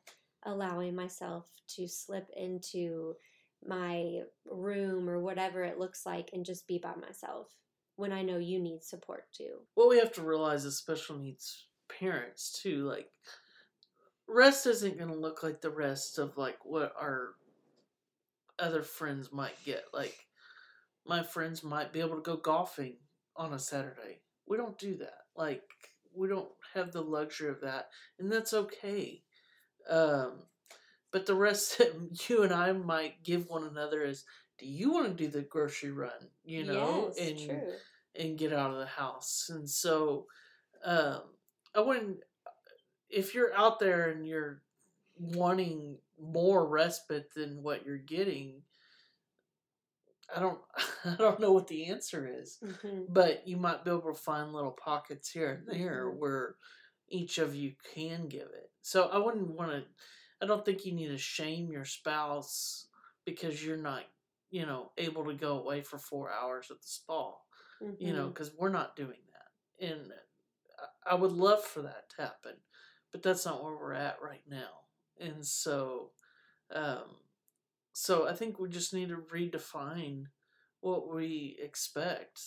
allowing 0.45 0.95
myself 0.95 1.47
to 1.75 1.87
slip 1.87 2.29
into 2.35 3.15
my 3.65 4.21
room 4.45 5.09
or 5.09 5.19
whatever 5.19 5.63
it 5.63 5.79
looks 5.79 6.05
like 6.05 6.29
and 6.33 6.45
just 6.45 6.67
be 6.67 6.77
by 6.77 6.95
myself 6.95 7.47
when 7.95 8.11
I 8.11 8.21
know 8.21 8.37
you 8.37 8.59
need 8.59 8.83
support 8.83 9.25
too. 9.31 9.59
Well, 9.75 9.89
we 9.89 9.99
have 9.99 10.11
to 10.13 10.21
realize 10.21 10.65
as 10.65 10.77
special 10.77 11.17
needs 11.17 11.67
parents 11.99 12.59
too, 12.61 12.83
like 12.85 13.09
rest 14.27 14.65
isn't 14.65 14.97
going 14.97 15.11
to 15.11 15.17
look 15.19 15.43
like 15.43 15.61
the 15.61 15.69
rest 15.69 16.17
of 16.17 16.37
like 16.37 16.57
what 16.63 16.93
our 16.99 17.35
other 18.59 18.83
friends 18.83 19.31
might 19.31 19.63
get. 19.63 19.85
Like 19.93 20.27
my 21.05 21.23
friends 21.23 21.63
might 21.63 21.93
be 21.93 21.99
able 21.99 22.15
to 22.15 22.21
go 22.21 22.37
golfing 22.37 22.97
on 23.35 23.53
a 23.53 23.59
Saturday. 23.59 24.21
We 24.47 24.57
don't 24.57 24.77
do 24.77 24.97
that. 24.97 25.19
Like 25.35 25.63
we 26.15 26.27
don't 26.27 26.49
have 26.73 26.91
the 26.91 27.01
luxury 27.01 27.49
of 27.49 27.61
that, 27.61 27.89
and 28.19 28.31
that's 28.31 28.53
okay. 28.53 29.21
Um, 29.89 30.43
but 31.11 31.25
the 31.25 31.35
rest 31.35 31.77
that 31.77 32.29
you 32.29 32.43
and 32.43 32.53
I 32.53 32.71
might 32.73 33.23
give 33.23 33.49
one 33.49 33.63
another 33.63 34.03
is, 34.03 34.25
do 34.59 34.67
you 34.67 34.91
want 34.91 35.07
to 35.07 35.23
do 35.23 35.29
the 35.29 35.41
grocery 35.41 35.91
run? 35.91 36.11
You 36.43 36.65
know, 36.65 37.11
yes, 37.15 37.29
and 37.29 37.49
true. 37.49 37.71
and 38.15 38.37
get 38.37 38.53
out 38.53 38.71
of 38.71 38.79
the 38.79 38.85
house. 38.85 39.49
And 39.49 39.69
so, 39.69 40.27
um, 40.83 41.21
I 41.75 41.81
wouldn't. 41.81 42.17
If 43.09 43.35
you're 43.35 43.53
out 43.53 43.79
there 43.79 44.09
and 44.09 44.25
you're 44.27 44.61
wanting 45.17 45.97
more 46.19 46.65
respite 46.67 47.33
than 47.35 47.61
what 47.61 47.85
you're 47.85 47.97
getting, 47.97 48.61
I 50.35 50.39
don't 50.39 50.59
I 51.05 51.15
don't 51.15 51.39
know 51.39 51.51
what 51.51 51.67
the 51.67 51.85
answer 51.87 52.29
is. 52.41 52.59
Mm-hmm. 52.63 53.03
But 53.09 53.47
you 53.47 53.57
might 53.57 53.83
be 53.83 53.91
able 53.91 54.13
to 54.13 54.13
find 54.13 54.53
little 54.53 54.71
pockets 54.71 55.29
here 55.29 55.51
and 55.51 55.67
there 55.67 56.07
mm-hmm. 56.07 56.19
where 56.19 56.55
each 57.09 57.37
of 57.37 57.55
you 57.55 57.73
can 57.93 58.27
give 58.27 58.41
it. 58.41 58.71
So 58.81 59.09
I 59.09 59.17
wouldn't 59.17 59.49
want 59.49 59.71
to 59.71 59.83
I 60.41 60.45
don't 60.45 60.65
think 60.65 60.85
you 60.85 60.91
need 60.91 61.07
to 61.07 61.17
shame 61.17 61.71
your 61.71 61.85
spouse 61.85 62.87
because 63.25 63.65
you're 63.65 63.77
not, 63.77 64.03
you 64.51 64.65
know, 64.65 64.91
able 64.97 65.25
to 65.25 65.33
go 65.33 65.59
away 65.59 65.81
for 65.81 65.97
four 65.97 66.29
hours 66.29 66.67
at 66.69 66.81
the 66.81 66.87
spa. 66.87 67.31
Mm-hmm. 67.81 68.05
You 68.05 68.13
know, 68.13 68.27
because 68.27 68.49
mm-hmm. 68.49 68.61
we're 68.61 68.69
not 68.69 68.95
doing 68.95 69.17
that, 69.31 69.87
and 69.87 70.11
I 71.05 71.15
would 71.15 71.31
love 71.31 71.63
for 71.63 71.81
that 71.81 72.09
to 72.11 72.21
happen, 72.21 72.53
but 73.11 73.23
that's 73.23 73.45
not 73.45 73.63
where 73.63 73.75
we're 73.75 73.93
at 73.93 74.21
right 74.21 74.43
now. 74.49 74.83
And 75.19 75.45
so, 75.45 76.11
um, 76.73 77.03
so 77.93 78.27
I 78.27 78.33
think 78.33 78.59
we 78.59 78.69
just 78.69 78.93
need 78.93 79.09
to 79.09 79.17
redefine 79.17 80.25
what 80.81 81.13
we 81.13 81.57
expect 81.61 82.41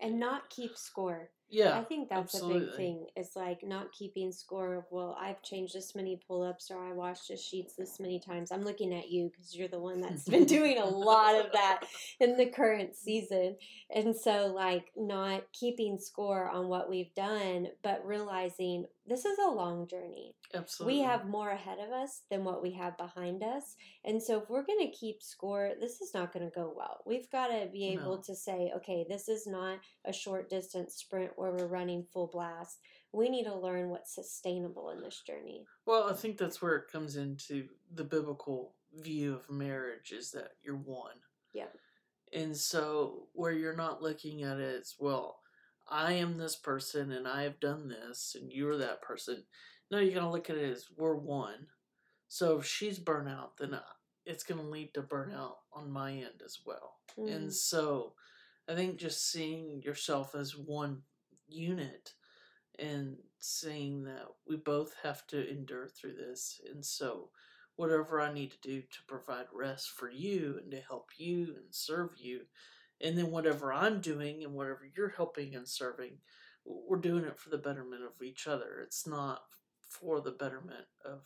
and 0.00 0.18
not 0.18 0.50
keep 0.50 0.76
score. 0.76 1.30
Yeah. 1.50 1.78
I 1.78 1.84
think 1.84 2.08
that's 2.08 2.34
absolutely. 2.34 2.62
a 2.62 2.66
big 2.66 2.76
thing. 2.76 3.06
It's 3.16 3.34
like 3.34 3.62
not 3.64 3.92
keeping 3.92 4.30
score 4.30 4.74
of, 4.74 4.84
well, 4.90 5.16
I've 5.20 5.42
changed 5.42 5.74
this 5.74 5.94
many 5.94 6.20
pull 6.26 6.42
ups 6.42 6.70
or 6.70 6.78
I 6.78 6.92
washed 6.92 7.28
the 7.28 7.36
sheets 7.36 7.74
this 7.74 7.98
many 7.98 8.20
times. 8.20 8.52
I'm 8.52 8.62
looking 8.62 8.94
at 8.94 9.10
you 9.10 9.30
because 9.30 9.56
you're 9.56 9.68
the 9.68 9.80
one 9.80 10.00
that's 10.00 10.28
been 10.28 10.44
doing 10.46 10.78
a 10.78 10.84
lot 10.84 11.34
of 11.34 11.52
that 11.52 11.80
in 12.20 12.36
the 12.36 12.46
current 12.46 12.94
season. 12.94 13.56
And 13.94 14.16
so, 14.16 14.46
like, 14.46 14.92
not 14.96 15.42
keeping 15.52 15.98
score 15.98 16.48
on 16.48 16.68
what 16.68 16.88
we've 16.88 17.14
done, 17.14 17.68
but 17.82 18.06
realizing 18.06 18.86
this 19.06 19.24
is 19.24 19.38
a 19.38 19.50
long 19.50 19.88
journey. 19.88 20.36
Absolutely. 20.54 20.98
We 20.98 21.02
have 21.02 21.26
more 21.26 21.50
ahead 21.50 21.78
of 21.78 21.90
us 21.92 22.22
than 22.30 22.44
what 22.44 22.62
we 22.62 22.72
have 22.72 22.96
behind 22.96 23.42
us. 23.42 23.76
And 24.04 24.22
so, 24.22 24.40
if 24.40 24.48
we're 24.48 24.64
going 24.64 24.86
to 24.88 24.96
keep 24.96 25.22
score, 25.22 25.72
this 25.80 26.00
is 26.00 26.14
not 26.14 26.32
going 26.32 26.44
to 26.44 26.54
go 26.54 26.72
well. 26.76 27.00
We've 27.04 27.30
got 27.30 27.48
to 27.48 27.68
be 27.72 27.88
able 27.88 28.16
no. 28.16 28.22
to 28.26 28.36
say, 28.36 28.72
okay, 28.76 29.04
this 29.08 29.28
is 29.28 29.46
not 29.46 29.80
a 30.04 30.12
short 30.12 30.48
distance 30.48 30.94
sprint 30.94 31.32
where 31.40 31.52
we're 31.52 31.66
running 31.66 32.04
full 32.12 32.26
blast. 32.26 32.78
We 33.12 33.28
need 33.28 33.44
to 33.44 33.54
learn 33.54 33.88
what's 33.88 34.14
sustainable 34.14 34.90
in 34.90 35.00
this 35.00 35.22
journey. 35.26 35.64
Well, 35.86 36.08
I 36.08 36.12
think 36.12 36.36
that's 36.36 36.60
where 36.60 36.76
it 36.76 36.92
comes 36.92 37.16
into 37.16 37.66
the 37.94 38.04
biblical 38.04 38.74
view 38.94 39.34
of 39.34 39.50
marriage 39.50 40.12
is 40.12 40.30
that 40.32 40.52
you're 40.62 40.76
one. 40.76 41.16
Yeah. 41.54 41.66
And 42.32 42.56
so 42.56 43.28
where 43.32 43.52
you're 43.52 43.76
not 43.76 44.02
looking 44.02 44.42
at 44.42 44.58
it 44.58 44.80
as, 44.80 44.94
well, 44.98 45.40
I 45.88 46.12
am 46.12 46.38
this 46.38 46.54
person 46.54 47.10
and 47.10 47.26
I 47.26 47.42
have 47.42 47.58
done 47.58 47.88
this 47.88 48.36
and 48.40 48.52
you're 48.52 48.76
that 48.76 49.02
person. 49.02 49.42
No, 49.90 49.98
you're 49.98 50.14
going 50.14 50.26
to 50.26 50.30
look 50.30 50.50
at 50.50 50.56
it 50.56 50.70
as 50.70 50.86
we're 50.96 51.16
one. 51.16 51.66
So 52.28 52.58
if 52.58 52.66
she's 52.66 53.00
burnout, 53.00 53.56
then 53.58 53.74
uh, 53.74 53.80
it's 54.24 54.44
going 54.44 54.60
to 54.60 54.66
lead 54.66 54.94
to 54.94 55.02
burnout 55.02 55.54
on 55.72 55.90
my 55.90 56.12
end 56.12 56.42
as 56.44 56.58
well. 56.64 56.98
Mm. 57.18 57.34
And 57.34 57.52
so 57.52 58.12
I 58.68 58.76
think 58.76 58.98
just 58.98 59.32
seeing 59.32 59.82
yourself 59.82 60.36
as 60.36 60.56
one 60.56 61.02
unit 61.52 62.14
and 62.78 63.16
saying 63.38 64.04
that 64.04 64.26
we 64.46 64.56
both 64.56 64.94
have 65.02 65.26
to 65.28 65.48
endure 65.50 65.88
through 65.88 66.14
this. 66.14 66.60
And 66.72 66.84
so, 66.84 67.30
whatever 67.76 68.20
I 68.20 68.32
need 68.32 68.50
to 68.52 68.60
do 68.60 68.80
to 68.82 68.98
provide 69.06 69.46
rest 69.52 69.90
for 69.90 70.10
you 70.10 70.58
and 70.62 70.70
to 70.70 70.80
help 70.80 71.10
you 71.16 71.54
and 71.56 71.66
serve 71.70 72.10
you, 72.18 72.42
and 73.00 73.16
then 73.16 73.30
whatever 73.30 73.72
I'm 73.72 74.00
doing 74.00 74.44
and 74.44 74.54
whatever 74.54 74.88
you're 74.94 75.14
helping 75.16 75.54
and 75.54 75.66
serving, 75.66 76.18
we're 76.64 76.98
doing 76.98 77.24
it 77.24 77.38
for 77.38 77.50
the 77.50 77.58
betterment 77.58 78.02
of 78.04 78.22
each 78.22 78.46
other. 78.46 78.80
It's 78.82 79.06
not 79.06 79.42
for 79.88 80.20
the 80.20 80.32
betterment 80.32 80.86
of 81.04 81.22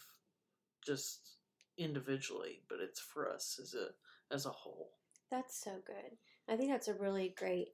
just 0.85 1.37
individually, 1.77 2.63
but 2.69 2.79
it's 2.81 3.01
for 3.01 3.29
us 3.29 3.59
as 3.61 3.75
a 3.75 3.89
as 4.35 4.47
a 4.47 4.51
whole. 4.51 4.91
That's 5.31 5.63
so 5.63 5.73
good. 5.87 6.17
I 6.49 6.57
think 6.57 6.71
that's 6.71 6.89
a 6.89 6.95
really 6.95 7.35
great 7.37 7.69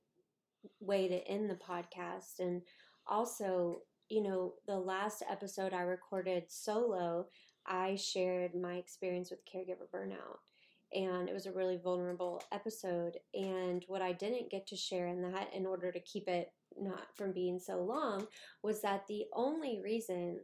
way 0.81 1.09
to 1.09 1.27
end 1.27 1.51
the 1.51 1.55
podcast. 1.55 2.39
And 2.39 2.63
also, 3.07 3.83
you 4.09 4.23
know, 4.23 4.55
the 4.67 4.77
last 4.77 5.23
episode 5.31 5.73
I 5.73 5.83
recorded 5.83 6.45
solo, 6.49 7.27
I 7.67 7.97
shared 7.97 8.55
my 8.55 8.75
experience 8.75 9.31
with 9.31 9.41
caregiver 9.45 9.89
burnout. 9.95 10.39
And 10.93 11.29
it 11.29 11.35
was 11.35 11.47
a 11.47 11.53
really 11.53 11.79
vulnerable 11.83 12.43
episode. 12.51 13.17
And 13.33 13.85
what 13.87 14.03
I 14.03 14.13
didn't 14.13 14.51
get 14.51 14.67
to 14.69 14.77
share 14.77 15.07
in 15.07 15.23
that, 15.23 15.51
in 15.55 15.65
order 15.67 15.93
to 15.93 16.01
keep 16.01 16.27
it 16.27 16.53
not 16.77 17.15
from 17.15 17.33
being 17.33 17.61
so 17.61 17.83
long, 17.83 18.27
was 18.63 18.83
that 18.83 19.07
the 19.07 19.25
only 19.33 19.81
reason, 19.83 20.41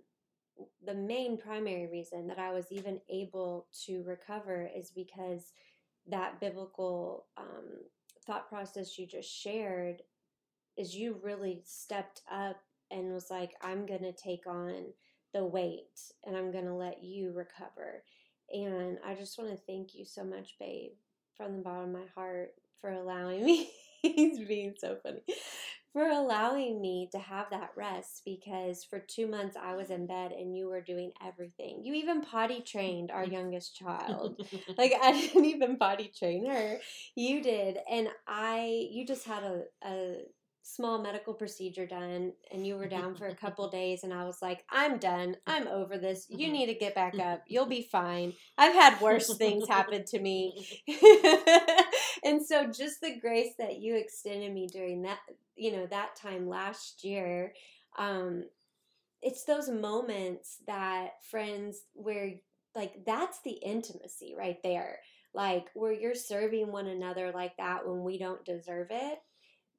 the 0.84 0.94
main 0.94 1.36
primary 1.36 1.88
reason 1.90 2.28
that 2.28 2.38
I 2.38 2.52
was 2.52 2.66
even 2.70 3.00
able 3.10 3.66
to 3.86 4.04
recover 4.04 4.70
is 4.74 4.92
because 4.94 5.52
that 6.08 6.40
biblical 6.40 7.26
um, 7.36 7.80
thought 8.26 8.48
process 8.48 8.98
you 8.98 9.06
just 9.06 9.30
shared 9.30 10.02
is 10.76 10.94
you 10.94 11.18
really 11.22 11.62
stepped 11.64 12.22
up 12.30 12.56
and 12.90 13.12
was 13.12 13.30
like, 13.30 13.54
I'm 13.62 13.86
going 13.86 14.02
to 14.02 14.12
take 14.12 14.46
on 14.46 14.86
the 15.32 15.44
weight 15.44 16.00
and 16.24 16.36
I'm 16.36 16.52
going 16.52 16.66
to 16.66 16.74
let 16.74 17.02
you 17.02 17.32
recover. 17.32 18.02
And 18.52 18.98
I 19.04 19.14
just 19.14 19.38
want 19.38 19.50
to 19.50 19.56
thank 19.66 19.94
you 19.94 20.04
so 20.04 20.24
much, 20.24 20.56
babe, 20.58 20.92
from 21.36 21.56
the 21.56 21.62
bottom 21.62 21.94
of 21.94 22.00
my 22.00 22.06
heart 22.14 22.50
for 22.80 22.90
allowing 22.90 23.44
me. 23.46 23.70
He's 24.02 24.46
being 24.46 24.74
so 24.78 24.96
funny 25.02 25.22
for 25.96 26.10
allowing 26.10 26.78
me 26.78 27.08
to 27.10 27.18
have 27.18 27.48
that 27.48 27.70
rest 27.74 28.20
because 28.26 28.84
for 28.84 28.98
two 28.98 29.26
months 29.26 29.56
I 29.56 29.74
was 29.74 29.88
in 29.88 30.06
bed 30.06 30.30
and 30.30 30.54
you 30.54 30.68
were 30.68 30.82
doing 30.82 31.10
everything. 31.26 31.80
You 31.82 31.94
even 31.94 32.20
potty 32.20 32.60
trained 32.60 33.10
our 33.10 33.24
youngest 33.24 33.74
child. 33.74 34.46
like 34.76 34.92
I 35.02 35.12
didn't 35.12 35.46
even 35.46 35.78
potty 35.78 36.12
train 36.14 36.44
her. 36.50 36.76
You 37.14 37.42
did. 37.42 37.78
And 37.90 38.08
I 38.28 38.88
you 38.90 39.06
just 39.06 39.26
had 39.26 39.42
a, 39.42 39.62
a 39.86 40.16
small 40.62 41.00
medical 41.00 41.32
procedure 41.32 41.86
done 41.86 42.32
and 42.52 42.66
you 42.66 42.76
were 42.76 42.88
down 42.88 43.14
for 43.14 43.28
a 43.28 43.34
couple 43.34 43.70
days 43.70 44.04
and 44.04 44.12
I 44.12 44.24
was 44.24 44.42
like, 44.42 44.66
I'm 44.70 44.98
done. 44.98 45.36
I'm 45.46 45.66
over 45.66 45.96
this. 45.96 46.26
You 46.28 46.48
mm-hmm. 46.48 46.52
need 46.52 46.66
to 46.66 46.74
get 46.74 46.94
back 46.94 47.18
up. 47.18 47.42
You'll 47.48 47.64
be 47.64 47.88
fine. 47.90 48.34
I've 48.58 48.74
had 48.74 49.00
worse 49.00 49.34
things 49.38 49.66
happen 49.66 50.04
to 50.08 50.20
me. 50.20 50.68
and 52.22 52.44
so 52.44 52.66
just 52.66 53.00
the 53.00 53.18
grace 53.18 53.54
that 53.58 53.78
you 53.78 53.96
extended 53.96 54.52
me 54.52 54.66
during 54.66 55.00
that, 55.04 55.20
you 55.56 55.72
know, 55.72 55.86
that 55.86 56.16
time 56.16 56.48
last 56.48 57.04
year, 57.04 57.52
um, 57.98 58.44
it's 59.22 59.44
those 59.44 59.68
moments 59.68 60.58
that 60.66 61.12
friends 61.30 61.84
where 61.94 62.32
like 62.74 62.92
that's 63.06 63.40
the 63.42 63.52
intimacy 63.52 64.34
right 64.36 64.58
there 64.62 64.98
like 65.34 65.66
where 65.74 65.92
you're 65.92 66.14
serving 66.14 66.70
one 66.70 66.86
another 66.86 67.32
like 67.32 67.56
that 67.56 67.86
when 67.86 68.04
we 68.04 68.18
don't 68.18 68.44
deserve 68.44 68.88
it 68.90 69.18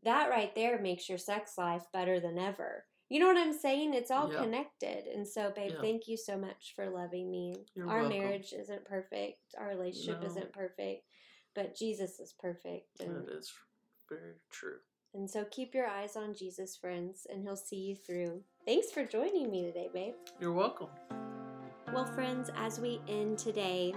that 0.03 0.30
right 0.30 0.53
there 0.55 0.82
makes 0.82 1.07
your 1.07 1.17
sex 1.17 1.53
life 1.57 1.84
better 1.93 2.19
than 2.19 2.38
ever 2.39 2.86
you 3.09 3.19
know 3.19 3.28
what 3.28 3.38
i'm 3.38 3.53
saying 3.53 3.93
it's 3.93 4.11
all 4.11 4.30
Yeah. 4.30 4.41
connected 4.41 5.05
and 5.13 5.28
so 5.28 5.51
babe 5.55 5.71
Yeah. 5.75 5.82
thank 5.82 6.07
you 6.07 6.17
so 6.17 6.38
much 6.38 6.73
for 6.75 6.89
loving 6.89 7.30
me 7.30 7.53
You're 7.75 7.88
our 7.88 8.01
welcome. 8.01 8.17
marriage 8.17 8.53
isn't 8.53 8.86
perfect 8.86 9.39
our 9.57 9.67
relationship 9.67 10.19
No. 10.21 10.28
isn't 10.28 10.51
perfect 10.53 11.03
but 11.53 11.75
jesus 11.75 12.19
is 12.19 12.34
perfect 12.39 12.99
and 12.99 13.28
That 13.28 13.32
is 13.38 13.51
very 14.09 14.36
true. 14.49 14.80
And 15.14 15.30
so 15.30 15.45
keep 15.45 15.74
your 15.74 15.88
eyes 15.88 16.16
on 16.16 16.36
Jesus, 16.36 16.76
friends, 16.76 17.26
and 17.30 17.41
he'll 17.41 17.55
see 17.55 17.78
you 17.78 17.95
through. 17.95 18.41
Thanks 18.66 18.91
for 18.91 19.05
joining 19.05 19.49
me 19.49 19.64
today, 19.64 19.89
babe. 19.93 20.14
You're 20.39 20.53
welcome. 20.53 20.89
Well, 21.93 22.05
friends, 22.05 22.51
as 22.58 22.82
we 22.82 22.99
end 23.08 23.38
today, 23.38 23.93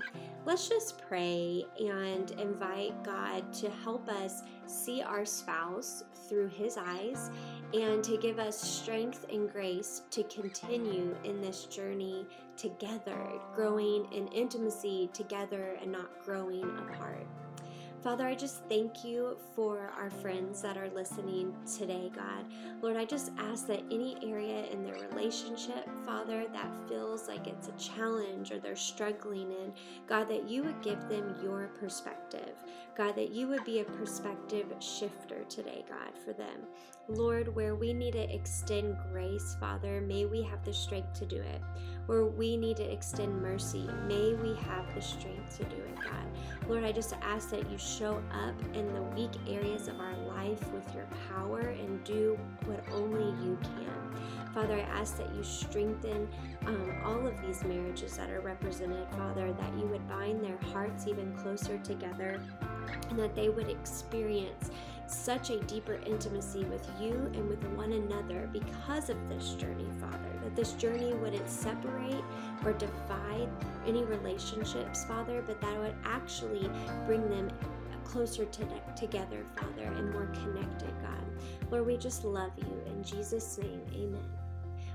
let's 0.47 0.69
just 0.69 1.03
pray 1.09 1.65
and 1.79 2.31
invite 2.33 3.03
God 3.03 3.53
to 3.55 3.69
help 3.69 4.09
us 4.09 4.43
see 4.67 5.03
our 5.03 5.25
spouse 5.25 6.05
through 6.29 6.49
his 6.49 6.79
eyes 6.79 7.31
and 7.75 8.03
to 8.05 8.17
give 8.17 8.39
us 8.39 8.59
strength 8.59 9.27
and 9.33 9.51
grace 9.51 10.03
to 10.13 10.23
continue 10.25 11.17
in 11.25 11.41
this 11.41 11.65
journey 11.65 12.27
together, 12.57 13.19
growing 13.57 14.07
in 14.13 14.29
intimacy 14.29 15.11
together 15.13 15.77
and 15.83 15.91
not 15.91 16.25
growing 16.25 16.65
apart. 16.79 17.27
Father, 18.03 18.27
I 18.27 18.35
just 18.35 18.65
thank 18.67 19.05
you 19.05 19.37
for 19.55 19.93
our 19.99 20.09
friends 20.09 20.63
that 20.63 20.79
are 20.79 20.89
listening 20.89 21.55
today, 21.77 22.11
God. 22.17 22.47
Lord, 22.81 22.97
I 22.97 23.05
just 23.05 23.31
ask 23.37 23.67
that 23.67 23.83
any 23.91 24.17
area 24.23 24.65
in 24.73 24.83
their 24.83 25.07
relationship, 25.11 25.87
Father, 26.07 26.47
that 26.51 26.89
feels 26.89 27.29
like 27.29 27.47
it's 27.47 27.69
a 27.69 27.73
challenge 27.73 28.53
or 28.53 28.59
they're 28.59 28.75
struggling 28.75 29.51
in, 29.51 29.75
God, 30.07 30.31
that 30.31 30.49
you 30.49 30.63
would 30.63 30.81
give 30.81 31.11
them 31.11 31.35
your 31.43 31.69
perspective. 31.79 32.55
God, 32.97 33.17
that 33.17 33.33
you 33.33 33.49
would 33.49 33.65
be 33.65 33.81
a 33.81 33.85
perspective 33.85 34.73
shifter 34.79 35.45
today, 35.51 35.85
God, 35.87 36.13
for 36.25 36.33
them. 36.33 36.61
Lord, 37.07 37.55
where 37.55 37.75
we 37.75 37.93
need 37.93 38.13
to 38.13 38.35
extend 38.35 38.97
grace, 39.13 39.57
Father, 39.61 40.01
may 40.01 40.25
we 40.25 40.43
have 40.43 40.65
the 40.65 40.73
strength 40.73 41.13
to 41.19 41.27
do 41.27 41.37
it. 41.37 41.61
Where 42.07 42.25
we 42.25 42.57
need 42.57 42.77
to 42.79 42.93
extend 42.93 43.41
mercy, 43.41 43.89
may 44.07 44.35
we 44.35 44.55
have 44.57 44.93
the 44.95 45.01
strength 45.01 45.57
to 45.59 45.65
do 45.65 45.77
it, 45.77 45.97
God. 45.97 46.69
Lord, 46.69 46.85
I 46.85 46.93
just 46.93 47.15
ask 47.23 47.51
that 47.51 47.71
you 47.71 47.79
show 47.79 48.23
up 48.33 48.55
in 48.75 48.93
the 48.93 49.03
weak 49.03 49.31
areas 49.49 49.89
of 49.89 50.01
our 50.01 50.17
life 50.29 50.73
with 50.73 50.95
your 50.95 51.07
power 51.29 51.61
and 51.61 52.03
do 52.05 52.39
what 52.65 52.85
only 52.93 53.31
you 53.45 53.59
can. 53.63 54.21
Father, 54.55 54.75
I 54.75 55.01
ask 55.01 55.17
that 55.19 55.33
you 55.35 55.43
strengthen 55.43 56.29
um, 56.67 56.93
all 57.05 57.27
of 57.27 57.41
these 57.43 57.63
marriages 57.65 58.17
that 58.17 58.31
are 58.31 58.41
represented, 58.41 59.07
Father, 59.13 59.53
that 59.53 59.79
you 59.79 59.87
would 59.87 60.07
bind 60.09 60.45
their 60.45 60.59
hearts 60.73 61.07
even 61.07 61.33
closer 61.37 61.79
together 61.79 62.41
and 63.09 63.19
that 63.19 63.35
they 63.35 63.49
would 63.49 63.69
experience 63.69 64.70
such 65.31 65.51
a 65.51 65.61
deeper 65.61 66.01
intimacy 66.07 66.65
with 66.65 66.85
you 67.01 67.31
and 67.35 67.49
with 67.49 67.63
one 67.77 67.93
another 67.93 68.51
because 68.53 69.11
of 69.11 69.29
this 69.29 69.55
journey, 69.55 69.87
Father. 70.01 70.29
That 70.43 70.57
this 70.57 70.73
journey 70.73 71.15
wouldn't 71.15 71.49
separate 71.49 72.25
or 72.65 72.73
divide 72.73 73.49
any 73.87 74.03
relationships, 74.03 75.05
Father, 75.05 75.41
but 75.47 75.61
that 75.61 75.73
it 75.73 75.79
would 75.79 75.95
actually 76.05 76.69
bring 77.07 77.31
them 77.31 77.49
closer 78.03 78.45
to 78.45 78.67
together, 78.97 79.47
Father, 79.55 79.85
and 79.85 80.11
more 80.11 80.27
connected, 80.43 80.93
God. 81.01 81.71
Lord, 81.71 81.87
we 81.87 81.97
just 81.97 82.25
love 82.25 82.51
you. 82.57 82.83
In 82.87 83.05
Jesus' 83.05 83.57
name, 83.57 83.83
amen. 83.95 84.29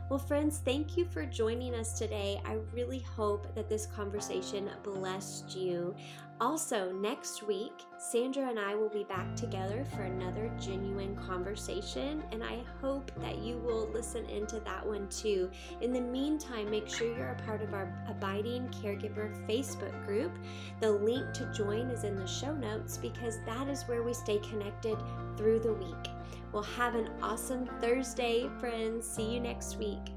Well, 0.07 0.19
friends, 0.19 0.61
thank 0.63 0.97
you 0.97 1.05
for 1.05 1.25
joining 1.25 1.73
us 1.73 1.97
today. 1.97 2.39
I 2.45 2.57
really 2.73 2.99
hope 2.99 3.55
that 3.55 3.67
this 3.67 3.87
conversation 3.87 4.69
blessed 4.83 5.55
you. 5.55 5.95
Also, 6.41 6.91
next 6.91 7.47
week, 7.47 7.71
Sandra 7.97 8.49
and 8.49 8.59
I 8.59 8.75
will 8.75 8.89
be 8.89 9.05
back 9.05 9.37
together 9.37 9.85
for 9.95 10.01
another 10.01 10.51
genuine 10.59 11.15
conversation, 11.15 12.21
and 12.33 12.43
I 12.43 12.59
hope 12.81 13.09
that 13.21 13.37
you 13.37 13.57
will 13.59 13.87
listen 13.93 14.25
into 14.25 14.59
that 14.59 14.85
one 14.85 15.07
too. 15.07 15.49
In 15.79 15.93
the 15.93 16.01
meantime, 16.01 16.69
make 16.69 16.89
sure 16.89 17.15
you're 17.15 17.37
a 17.39 17.43
part 17.45 17.61
of 17.61 17.73
our 17.73 17.89
Abiding 18.09 18.67
Caregiver 18.67 19.31
Facebook 19.47 20.05
group. 20.05 20.33
The 20.81 20.91
link 20.91 21.31
to 21.35 21.53
join 21.53 21.89
is 21.89 22.03
in 22.03 22.17
the 22.17 22.27
show 22.27 22.53
notes 22.53 22.97
because 22.97 23.39
that 23.45 23.69
is 23.69 23.83
where 23.83 24.03
we 24.03 24.13
stay 24.13 24.39
connected 24.39 24.97
through 25.37 25.59
the 25.59 25.73
week. 25.73 26.11
Well, 26.51 26.63
have 26.63 26.95
an 26.95 27.09
awesome 27.21 27.65
Thursday, 27.79 28.49
friends. 28.59 29.07
See 29.07 29.33
you 29.33 29.39
next 29.39 29.77
week. 29.77 30.14